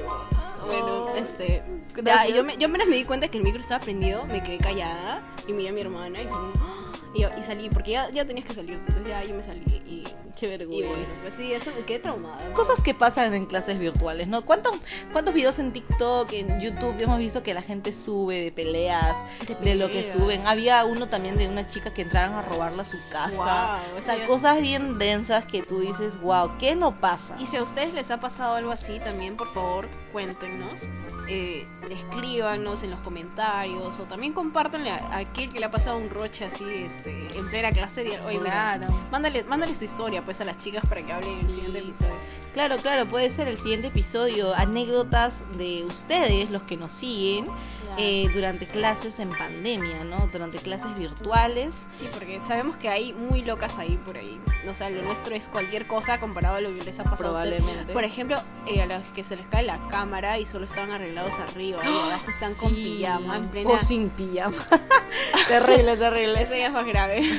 bueno, 0.64 0.86
Oh, 1.12 1.14
este. 1.14 1.62
Ya, 2.02 2.26
yo, 2.26 2.42
me, 2.42 2.56
yo 2.56 2.68
apenas 2.68 2.88
me 2.88 2.96
di 2.96 3.04
cuenta 3.04 3.28
que 3.28 3.36
el 3.36 3.44
micro 3.44 3.60
estaba 3.60 3.84
prendido, 3.84 4.24
me 4.24 4.42
quedé 4.42 4.56
callada 4.56 5.22
y 5.46 5.52
miré 5.52 5.68
a 5.68 5.72
mi 5.72 5.82
hermana 5.82 6.22
y, 6.22 6.24
como, 6.24 6.50
"Ah", 6.56 6.87
y, 7.14 7.22
yo- 7.22 7.30
y 7.38 7.42
salí, 7.42 7.68
porque 7.70 7.92
ya, 7.92 8.10
ya 8.10 8.24
tenías 8.26 8.46
que 8.46 8.54
salir. 8.54 8.74
Entonces 8.74 9.06
ya 9.08 9.24
yo 9.24 9.34
me 9.34 9.42
salí 9.42 9.62
y. 9.86 10.04
Qué 10.38 10.46
Y 10.46 10.56
bueno, 10.56 10.68
vergüenza. 10.70 11.22
pues 11.22 11.34
sí, 11.34 11.52
eso 11.52 11.72
me 11.76 11.84
quedé 11.84 11.98
traumada. 11.98 12.52
Cosas 12.54 12.80
que 12.80 12.94
pasan 12.94 13.34
en 13.34 13.44
clases 13.46 13.76
virtuales, 13.80 14.28
¿no? 14.28 14.42
¿Cuántos, 14.44 14.72
¿Cuántos 15.12 15.34
videos 15.34 15.58
en 15.58 15.72
TikTok, 15.72 16.32
en 16.32 16.60
YouTube 16.60 16.94
hemos 17.00 17.18
visto 17.18 17.42
que 17.42 17.54
la 17.54 17.62
gente 17.62 17.92
sube 17.92 18.44
de 18.44 18.52
peleas, 18.52 19.16
De 19.48 19.56
de, 19.56 19.74
lo 19.74 19.90
que 19.90 20.04
suben? 20.04 20.46
Había 20.46 20.84
uno 20.84 21.08
también 21.08 21.36
de 21.38 21.48
una 21.48 21.66
chica 21.66 21.92
que 21.92 22.02
entraron 22.02 22.36
a 22.36 22.42
robarla 22.42 22.82
a 22.82 22.86
su 22.86 22.98
casa. 23.10 23.34
Guau, 23.34 23.98
o 23.98 24.02
sea, 24.02 24.14
es- 24.14 24.28
cosas 24.28 24.60
bien 24.60 24.96
densas 24.98 25.44
que 25.44 25.62
tú 25.64 25.80
dices, 25.80 26.20
wow, 26.20 26.56
¿qué 26.58 26.76
no 26.76 27.00
pasa? 27.00 27.34
Y 27.40 27.46
si 27.46 27.56
a 27.56 27.62
ustedes 27.64 27.92
les 27.92 28.12
ha 28.12 28.20
pasado 28.20 28.54
algo 28.54 28.70
así, 28.70 29.00
también 29.00 29.36
por 29.36 29.52
favor 29.52 29.88
cuéntenos, 30.12 30.88
eh, 31.28 31.66
escríbanos 31.90 32.82
en 32.82 32.90
los 32.90 33.00
comentarios 33.00 33.98
o 33.98 34.04
también 34.04 34.32
compártanle 34.32 34.90
a, 34.90 34.96
a 34.96 35.18
aquel 35.18 35.50
que 35.52 35.58
le 35.58 35.66
ha 35.66 35.70
pasado 35.70 35.98
un 35.98 36.10
roche 36.10 36.44
así 36.44 36.64
este, 36.64 37.36
en 37.36 37.48
plena 37.48 37.70
clase. 37.72 38.04
De, 38.04 38.18
Oye, 38.20 38.38
mira, 38.38 38.78
Claro. 38.78 39.00
mándale, 39.10 39.44
mándales 39.44 39.78
tu 39.78 39.84
historia 39.84 40.24
pues 40.24 40.40
a 40.40 40.44
las 40.44 40.58
chicas 40.58 40.84
para 40.86 41.04
que 41.04 41.12
hablen 41.12 41.30
en 41.32 41.40
el 41.40 41.50
siguiente 41.50 41.78
episodio. 41.80 42.14
Claro, 42.52 42.76
claro, 42.78 43.06
puede 43.08 43.30
ser 43.30 43.48
el 43.48 43.58
siguiente 43.58 43.88
episodio, 43.88 44.54
anécdotas 44.54 45.44
de 45.56 45.84
ustedes, 45.84 46.50
los 46.50 46.62
que 46.62 46.76
nos 46.76 46.92
siguen, 46.92 47.46
eh, 47.96 48.28
durante 48.32 48.66
clases 48.66 49.18
en 49.18 49.30
pandemia, 49.30 50.04
¿no? 50.04 50.28
Durante 50.30 50.58
clases 50.58 50.96
virtuales. 50.96 51.86
Sí, 51.90 52.08
porque 52.12 52.40
sabemos 52.42 52.76
que 52.76 52.88
hay 52.88 53.12
muy 53.12 53.42
locas 53.42 53.78
ahí 53.78 53.98
por 54.04 54.16
ahí. 54.16 54.40
O 54.68 54.74
sea, 54.74 54.90
lo 54.90 55.02
nuestro 55.02 55.34
es 55.34 55.48
cualquier 55.48 55.86
cosa 55.86 56.20
comparado 56.20 56.56
a 56.56 56.60
lo 56.60 56.74
que 56.74 56.84
les 56.84 56.98
ha 57.00 57.04
pasado 57.04 57.30
a. 57.30 57.42
Probablemente. 57.42 57.92
Por 57.92 58.04
ejemplo, 58.04 58.36
eh, 58.66 58.82
a 58.82 58.86
los 58.86 59.06
que 59.08 59.24
se 59.24 59.36
les 59.36 59.46
cae 59.46 59.62
la 59.64 59.88
cámara 59.88 60.38
y 60.38 60.46
solo 60.46 60.66
estaban 60.66 60.90
arreglados 60.92 61.38
arriba 61.38 61.80
y 61.84 61.88
abajo 61.88 62.24
están 62.28 62.54
con 62.54 62.74
pijama 62.74 63.36
en 63.36 63.48
plena... 63.48 63.70
O 63.70 63.78
sin 63.80 64.10
pijama. 64.10 64.56
terrible, 65.48 65.96
terrible. 65.96 66.42
Ese 66.42 66.58
ya 66.58 66.66
es 66.66 66.72
más 66.72 66.86
grave. 66.86 67.22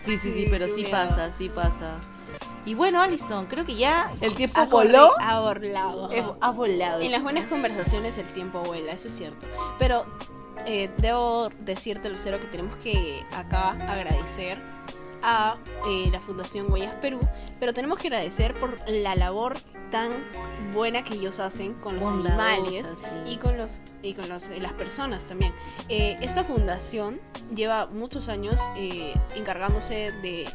Sí, 0.00 0.18
sí, 0.18 0.32
sí, 0.32 0.44
Sí, 0.44 0.46
pero 0.50 0.68
sí 0.68 0.82
miedo. 0.82 0.90
pasa, 0.90 1.32
sí 1.32 1.48
pasa. 1.48 1.98
Y 2.66 2.74
bueno, 2.74 3.00
Alison, 3.00 3.46
creo 3.46 3.64
que 3.64 3.76
ya 3.76 4.12
el 4.20 4.34
tiempo 4.34 4.60
Ha 4.60 4.66
voló. 4.66 5.10
Ha 5.20 5.40
volado. 5.40 6.10
Ha 6.40 6.50
volado. 6.50 7.00
En 7.00 7.12
las 7.12 7.22
buenas 7.22 7.46
conversaciones 7.46 8.18
el 8.18 8.26
tiempo 8.32 8.60
vuela, 8.62 8.92
eso 8.92 9.08
es 9.08 9.14
cierto. 9.14 9.46
Pero 9.78 10.04
eh, 10.66 10.90
debo 10.98 11.48
decirte, 11.60 12.10
Lucero, 12.10 12.40
que 12.40 12.48
tenemos 12.48 12.76
que 12.78 13.24
acá 13.32 13.70
agradecer 13.70 14.60
a 15.22 15.56
eh, 15.88 16.08
la 16.10 16.20
Fundación 16.20 16.70
Huellas 16.70 16.96
Perú, 16.96 17.20
pero 17.58 17.72
tenemos 17.72 17.98
que 17.98 18.08
agradecer 18.08 18.58
por 18.58 18.78
la 18.88 19.14
labor 19.14 19.56
tan 19.90 20.12
buena 20.74 21.04
que 21.04 21.14
ellos 21.14 21.40
hacen 21.40 21.74
con 21.74 21.96
los 21.96 22.04
Bondadosa, 22.04 22.52
animales 22.52 22.94
sí. 22.96 23.32
y 23.32 23.36
con 23.36 23.56
los 23.56 23.80
y 24.02 24.14
con 24.14 24.28
los, 24.28 24.48
eh, 24.48 24.58
las 24.60 24.72
personas 24.72 25.26
también. 25.26 25.52
Eh, 25.88 26.16
esta 26.20 26.44
fundación 26.44 27.20
lleva 27.54 27.86
muchos 27.86 28.28
años 28.28 28.60
eh, 28.76 29.14
encargándose 29.34 30.12
de 30.22 30.46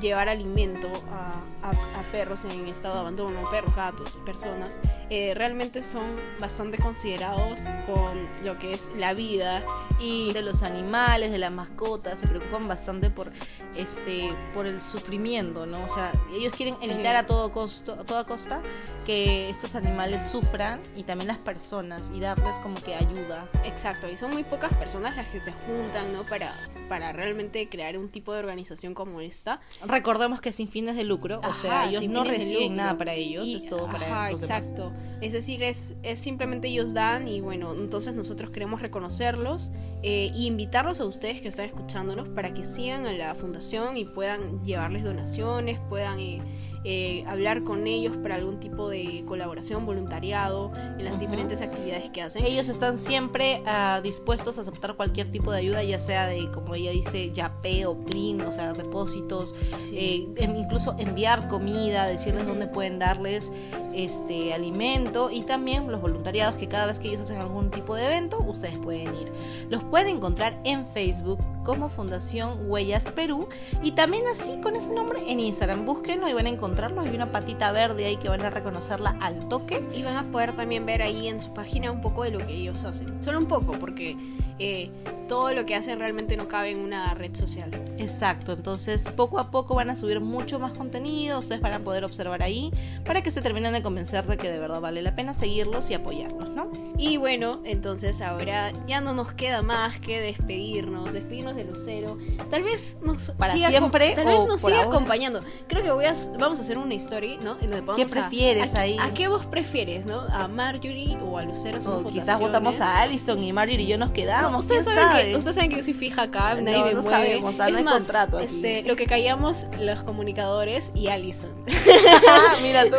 llevar 0.00 0.28
alimento 0.28 0.88
a, 1.10 1.34
a- 1.66 1.98
a 1.98 2.02
perros 2.12 2.44
en 2.44 2.66
estado 2.68 2.94
de 2.94 3.00
abandono, 3.00 3.50
perros, 3.50 3.74
gatos, 3.76 4.20
personas, 4.24 4.80
eh, 5.10 5.34
realmente 5.34 5.82
son 5.82 6.04
bastante 6.40 6.78
considerados 6.78 7.60
con 7.86 8.26
lo 8.44 8.58
que 8.58 8.72
es 8.72 8.90
la 8.96 9.12
vida 9.14 9.62
y 10.00 10.32
de 10.32 10.42
los 10.42 10.62
animales, 10.62 11.30
de 11.32 11.38
las 11.38 11.50
mascotas, 11.50 12.20
se 12.20 12.28
preocupan 12.28 12.68
bastante 12.68 13.10
por 13.10 13.32
este 13.76 14.32
por 14.54 14.66
el 14.66 14.80
sufrimiento, 14.80 15.66
¿no? 15.66 15.84
O 15.84 15.88
sea, 15.88 16.12
ellos 16.32 16.54
quieren 16.56 16.76
evitar 16.80 17.16
a 17.16 17.26
todo 17.26 17.50
costo, 17.52 17.92
a 17.94 18.04
toda 18.04 18.24
costa 18.24 18.62
que 19.04 19.48
estos 19.50 19.74
animales 19.74 20.22
sufran 20.30 20.80
y 20.96 21.02
también 21.02 21.28
las 21.28 21.38
personas 21.38 22.10
y 22.14 22.20
darles 22.20 22.58
como 22.60 22.76
que 22.76 22.94
ayuda. 22.94 23.48
exacto, 23.64 24.08
y 24.08 24.16
son 24.16 24.30
muy 24.32 24.44
pocas 24.44 24.72
personas 24.74 25.16
las 25.16 25.28
que 25.28 25.40
se 25.40 25.52
juntan, 25.52 26.12
¿no? 26.12 26.22
Para, 26.24 26.54
para 26.88 27.12
realmente 27.12 27.68
crear 27.68 27.98
un 27.98 28.08
tipo 28.08 28.32
de 28.32 28.38
organización 28.40 28.94
como 28.94 29.20
esta. 29.20 29.60
Recordemos 29.88 30.40
que 30.42 30.52
sin 30.52 30.68
fines 30.68 30.96
de 30.96 31.04
lucro, 31.04 31.40
o 31.48 31.54
sea, 31.54 31.80
Ajá, 31.82 31.88
ellos 31.90 32.04
no 32.08 32.22
reciben 32.22 32.76
nada 32.76 32.98
para 32.98 33.14
ellos, 33.14 33.48
Y- 33.48 33.56
es 33.56 33.66
todo 33.68 33.86
para 33.86 34.06
ajá, 34.06 34.30
los 34.32 34.42
demás. 34.42 34.66
exacto. 34.68 34.92
Es 35.22 35.32
decir, 35.32 35.62
es, 35.62 35.96
es 36.02 36.18
simplemente 36.20 36.68
ellos 36.68 36.92
dan 36.94 37.26
y 37.26 37.40
bueno, 37.40 37.72
entonces 37.72 38.14
nosotros 38.14 38.50
queremos 38.50 38.82
reconocerlos 38.82 39.72
eh, 40.02 40.30
y 40.34 40.46
invitarlos 40.46 41.00
a 41.00 41.06
ustedes 41.06 41.40
que 41.40 41.48
están 41.48 41.64
escuchándonos 41.64 42.28
para 42.28 42.52
que 42.54 42.62
sigan 42.64 43.06
a 43.06 43.12
la 43.12 43.34
fundación 43.34 43.96
y 43.96 44.04
puedan 44.04 44.64
llevarles 44.64 45.02
donaciones, 45.04 45.80
puedan 45.88 46.20
eh, 46.20 46.40
eh, 46.84 47.24
hablar 47.26 47.64
con 47.64 47.86
ellos 47.86 48.16
para 48.16 48.36
algún 48.36 48.60
tipo 48.60 48.88
de 48.88 49.24
colaboración, 49.26 49.84
voluntariado 49.86 50.72
en 50.98 51.04
las 51.04 51.18
diferentes 51.20 51.60
actividades 51.62 52.10
que 52.10 52.22
hacen. 52.22 52.44
Ellos 52.44 52.68
están 52.68 52.98
siempre 52.98 53.62
ah, 53.66 54.00
dispuestos 54.02 54.58
a 54.58 54.62
aceptar 54.62 54.94
cualquier 54.96 55.30
tipo 55.30 55.50
de 55.52 55.58
ayuda, 55.58 55.82
ya 55.82 55.98
sea 55.98 56.26
de, 56.26 56.50
como 56.50 56.74
ella 56.74 56.90
dice, 56.90 57.30
yape 57.32 57.86
o 57.86 57.96
plin, 58.04 58.40
o 58.42 58.52
sea, 58.52 58.72
depósitos, 58.72 59.54
Sí. 59.78 59.96
eh, 60.36 60.42
em- 60.44 60.56
incluso 60.56 60.94
enviar 60.98 61.48
comida, 61.48 62.06
decirles 62.06 62.46
dónde 62.46 62.66
pueden 62.66 62.98
darles 62.98 63.52
este 63.98 64.54
alimento 64.54 65.30
y 65.30 65.42
también 65.42 65.90
los 65.90 66.00
voluntariados 66.00 66.56
que 66.56 66.68
cada 66.68 66.86
vez 66.86 66.98
que 66.98 67.08
ellos 67.08 67.22
hacen 67.22 67.38
algún 67.38 67.70
tipo 67.70 67.94
de 67.94 68.06
evento, 68.06 68.38
ustedes 68.38 68.78
pueden 68.78 69.14
ir. 69.16 69.32
Los 69.68 69.82
pueden 69.84 70.16
encontrar 70.16 70.54
en 70.64 70.86
Facebook 70.86 71.40
como 71.64 71.88
Fundación 71.88 72.70
Huellas 72.70 73.10
Perú 73.10 73.48
y 73.82 73.92
también 73.92 74.24
así 74.28 74.58
con 74.62 74.76
ese 74.76 74.92
nombre 74.92 75.20
en 75.30 75.40
Instagram. 75.40 75.84
Búsquenlo 75.84 76.28
y 76.28 76.32
van 76.32 76.46
a 76.46 76.50
encontrarlo. 76.50 77.00
Hay 77.00 77.14
una 77.14 77.26
patita 77.26 77.72
verde 77.72 78.06
ahí 78.06 78.16
que 78.16 78.28
van 78.28 78.42
a 78.42 78.50
reconocerla 78.50 79.16
al 79.20 79.48
toque. 79.48 79.84
Y 79.94 80.02
van 80.02 80.16
a 80.16 80.30
poder 80.30 80.52
también 80.52 80.86
ver 80.86 81.02
ahí 81.02 81.28
en 81.28 81.40
su 81.40 81.52
página 81.52 81.90
un 81.90 82.00
poco 82.00 82.24
de 82.24 82.30
lo 82.30 82.38
que 82.38 82.54
ellos 82.54 82.84
hacen. 82.84 83.22
Solo 83.22 83.38
un 83.38 83.46
poco, 83.46 83.72
porque 83.72 84.16
eh, 84.58 84.90
todo 85.28 85.52
lo 85.52 85.66
que 85.66 85.74
hacen 85.74 85.98
realmente 85.98 86.36
no 86.38 86.48
cabe 86.48 86.70
en 86.70 86.80
una 86.80 87.12
red 87.14 87.34
social. 87.36 87.70
Exacto, 87.98 88.52
entonces 88.52 89.10
poco 89.10 89.38
a 89.38 89.50
poco 89.50 89.74
van 89.74 89.90
a 89.90 89.96
subir 89.96 90.20
mucho 90.20 90.58
más 90.58 90.72
contenido, 90.72 91.38
ustedes 91.40 91.60
van 91.60 91.74
a 91.74 91.80
poder 91.80 92.04
observar 92.04 92.42
ahí 92.42 92.72
para 93.04 93.22
que 93.22 93.30
se 93.30 93.42
terminen 93.42 93.72
de 93.74 93.82
convencer 93.82 94.24
de 94.26 94.38
que 94.38 94.50
de 94.50 94.58
verdad 94.58 94.80
vale 94.80 95.02
la 95.02 95.14
pena 95.14 95.34
seguirlos 95.34 95.90
y 95.90 95.94
apoyarlos, 95.94 96.48
¿no? 96.50 96.70
Y 96.96 97.16
bueno, 97.18 97.60
entonces 97.64 98.22
ahora 98.22 98.72
ya 98.86 99.00
no 99.00 99.12
nos 99.14 99.32
queda 99.34 99.60
más 99.62 100.00
que 100.00 100.20
despedirnos, 100.20 101.12
despedirnos 101.12 101.54
de 101.56 101.64
Lucero. 101.64 102.16
Tal 102.50 102.62
vez 102.62 102.98
nos 103.02 103.30
Para 103.32 103.52
siga 103.52 103.68
siempre 103.68 104.14
tal 104.14 104.24
vez 104.26 104.46
nos 104.48 104.60
siga 104.60 104.78
ahora. 104.78 104.88
acompañando. 104.88 105.40
Creo 105.68 105.82
que 105.82 105.90
voy 105.92 106.06
a, 106.06 106.14
vamos 106.38 106.58
a 106.58 106.62
hacer 106.62 106.78
una 106.78 106.94
story, 106.94 107.38
¿no? 107.42 107.56
En 107.60 107.70
donde 107.70 107.94
¿Qué 107.96 108.02
a- 108.02 108.06
prefieres 108.06 108.74
a, 108.74 108.80
ahí? 108.80 108.96
¿A 109.00 109.12
qué 109.14 109.28
vos 109.28 109.46
prefieres, 109.46 110.06
no? 110.06 110.20
¿A 110.20 110.48
Marjorie 110.48 111.16
o 111.22 111.38
a 111.38 111.44
Lucero? 111.44 111.78
O 111.84 112.04
quizás 112.04 112.40
votamos 112.40 112.80
a 112.80 113.00
Allison 113.02 113.42
y 113.42 113.52
Marjorie 113.52 113.84
y 113.84 113.88
yo 113.88 113.98
nos 113.98 114.08
No, 114.08 114.14
ustedes, 114.56 114.84
¿quién 114.84 114.96
saben 114.96 115.10
sabe? 115.12 115.30
que, 115.30 115.36
ustedes 115.36 115.54
saben 115.54 115.70
que 115.70 115.76
yo 115.76 115.82
soy 115.82 115.94
fija 115.94 116.22
acá, 116.22 116.54
No, 116.54 116.62
nadie 116.62 116.84
me 116.84 116.94
no 116.94 117.02
mueve. 117.02 117.16
sabemos, 117.16 117.54
o 117.54 117.56
sea, 117.56 117.66
no 117.66 117.70
Es 117.72 117.78
hay 117.78 117.84
más, 117.84 117.94
contrato 117.94 118.38
aquí. 118.38 118.46
Este, 118.46 118.82
lo 118.84 118.96
que 118.96 119.06
callamos 119.06 119.66
los 119.80 120.02
comunicadores 120.04 120.92
y 120.94 121.08
Allison. 121.08 121.50
Mira 122.62 122.84
tú, 122.86 122.96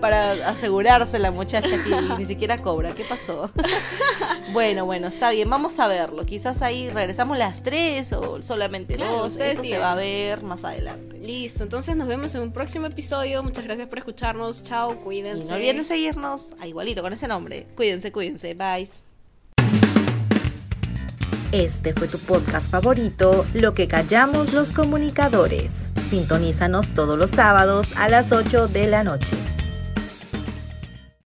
para 0.00 0.32
asegurarse 0.48 1.18
la 1.18 1.30
muchacha 1.30 1.68
que 1.68 2.14
ni 2.18 2.26
siquiera 2.26 2.58
cobra, 2.62 2.94
¿qué 2.94 3.04
pasó? 3.04 3.50
bueno, 4.52 4.84
bueno, 4.86 5.08
está 5.08 5.30
bien, 5.30 5.48
vamos 5.48 5.78
a 5.78 5.86
verlo. 5.88 6.24
Quizás 6.26 6.62
ahí 6.62 6.90
regresamos 6.90 7.38
las 7.38 7.62
tres 7.62 8.12
o 8.12 8.42
solamente 8.42 8.94
Claro, 8.96 9.18
dos, 9.18 9.38
eso 9.38 9.62
se 9.64 9.78
va 9.78 9.92
a 9.92 9.94
ver 9.94 10.42
más 10.42 10.64
adelante. 10.64 11.18
Listo, 11.18 11.62
entonces 11.62 11.94
nos 11.96 12.08
vemos 12.08 12.34
en 12.34 12.42
un 12.42 12.52
próximo 12.52 12.86
episodio. 12.86 13.42
Muchas 13.42 13.64
gracias 13.64 13.88
por 13.88 13.98
escucharnos. 13.98 14.62
Chao, 14.64 14.94
Y 14.94 14.96
cuídense. 14.96 15.48
no 15.50 15.56
olviden 15.56 15.76
de 15.78 15.84
seguirnos, 15.84 16.54
ah, 16.60 16.66
igualito 16.66 17.02
con 17.02 17.12
ese 17.12 17.28
nombre. 17.28 17.66
Cuídense, 17.76 18.12
cuídense, 18.12 18.54
bye. 18.54 19.07
Este 21.52 21.94
fue 21.94 22.08
tu 22.08 22.18
podcast 22.18 22.70
favorito, 22.70 23.46
Lo 23.54 23.72
que 23.72 23.88
callamos 23.88 24.52
los 24.52 24.70
comunicadores. 24.70 25.88
Sintonízanos 26.06 26.88
todos 26.88 27.18
los 27.18 27.30
sábados 27.30 27.88
a 27.96 28.10
las 28.10 28.32
8 28.32 28.68
de 28.68 28.86
la 28.86 29.02
noche. 29.02 29.34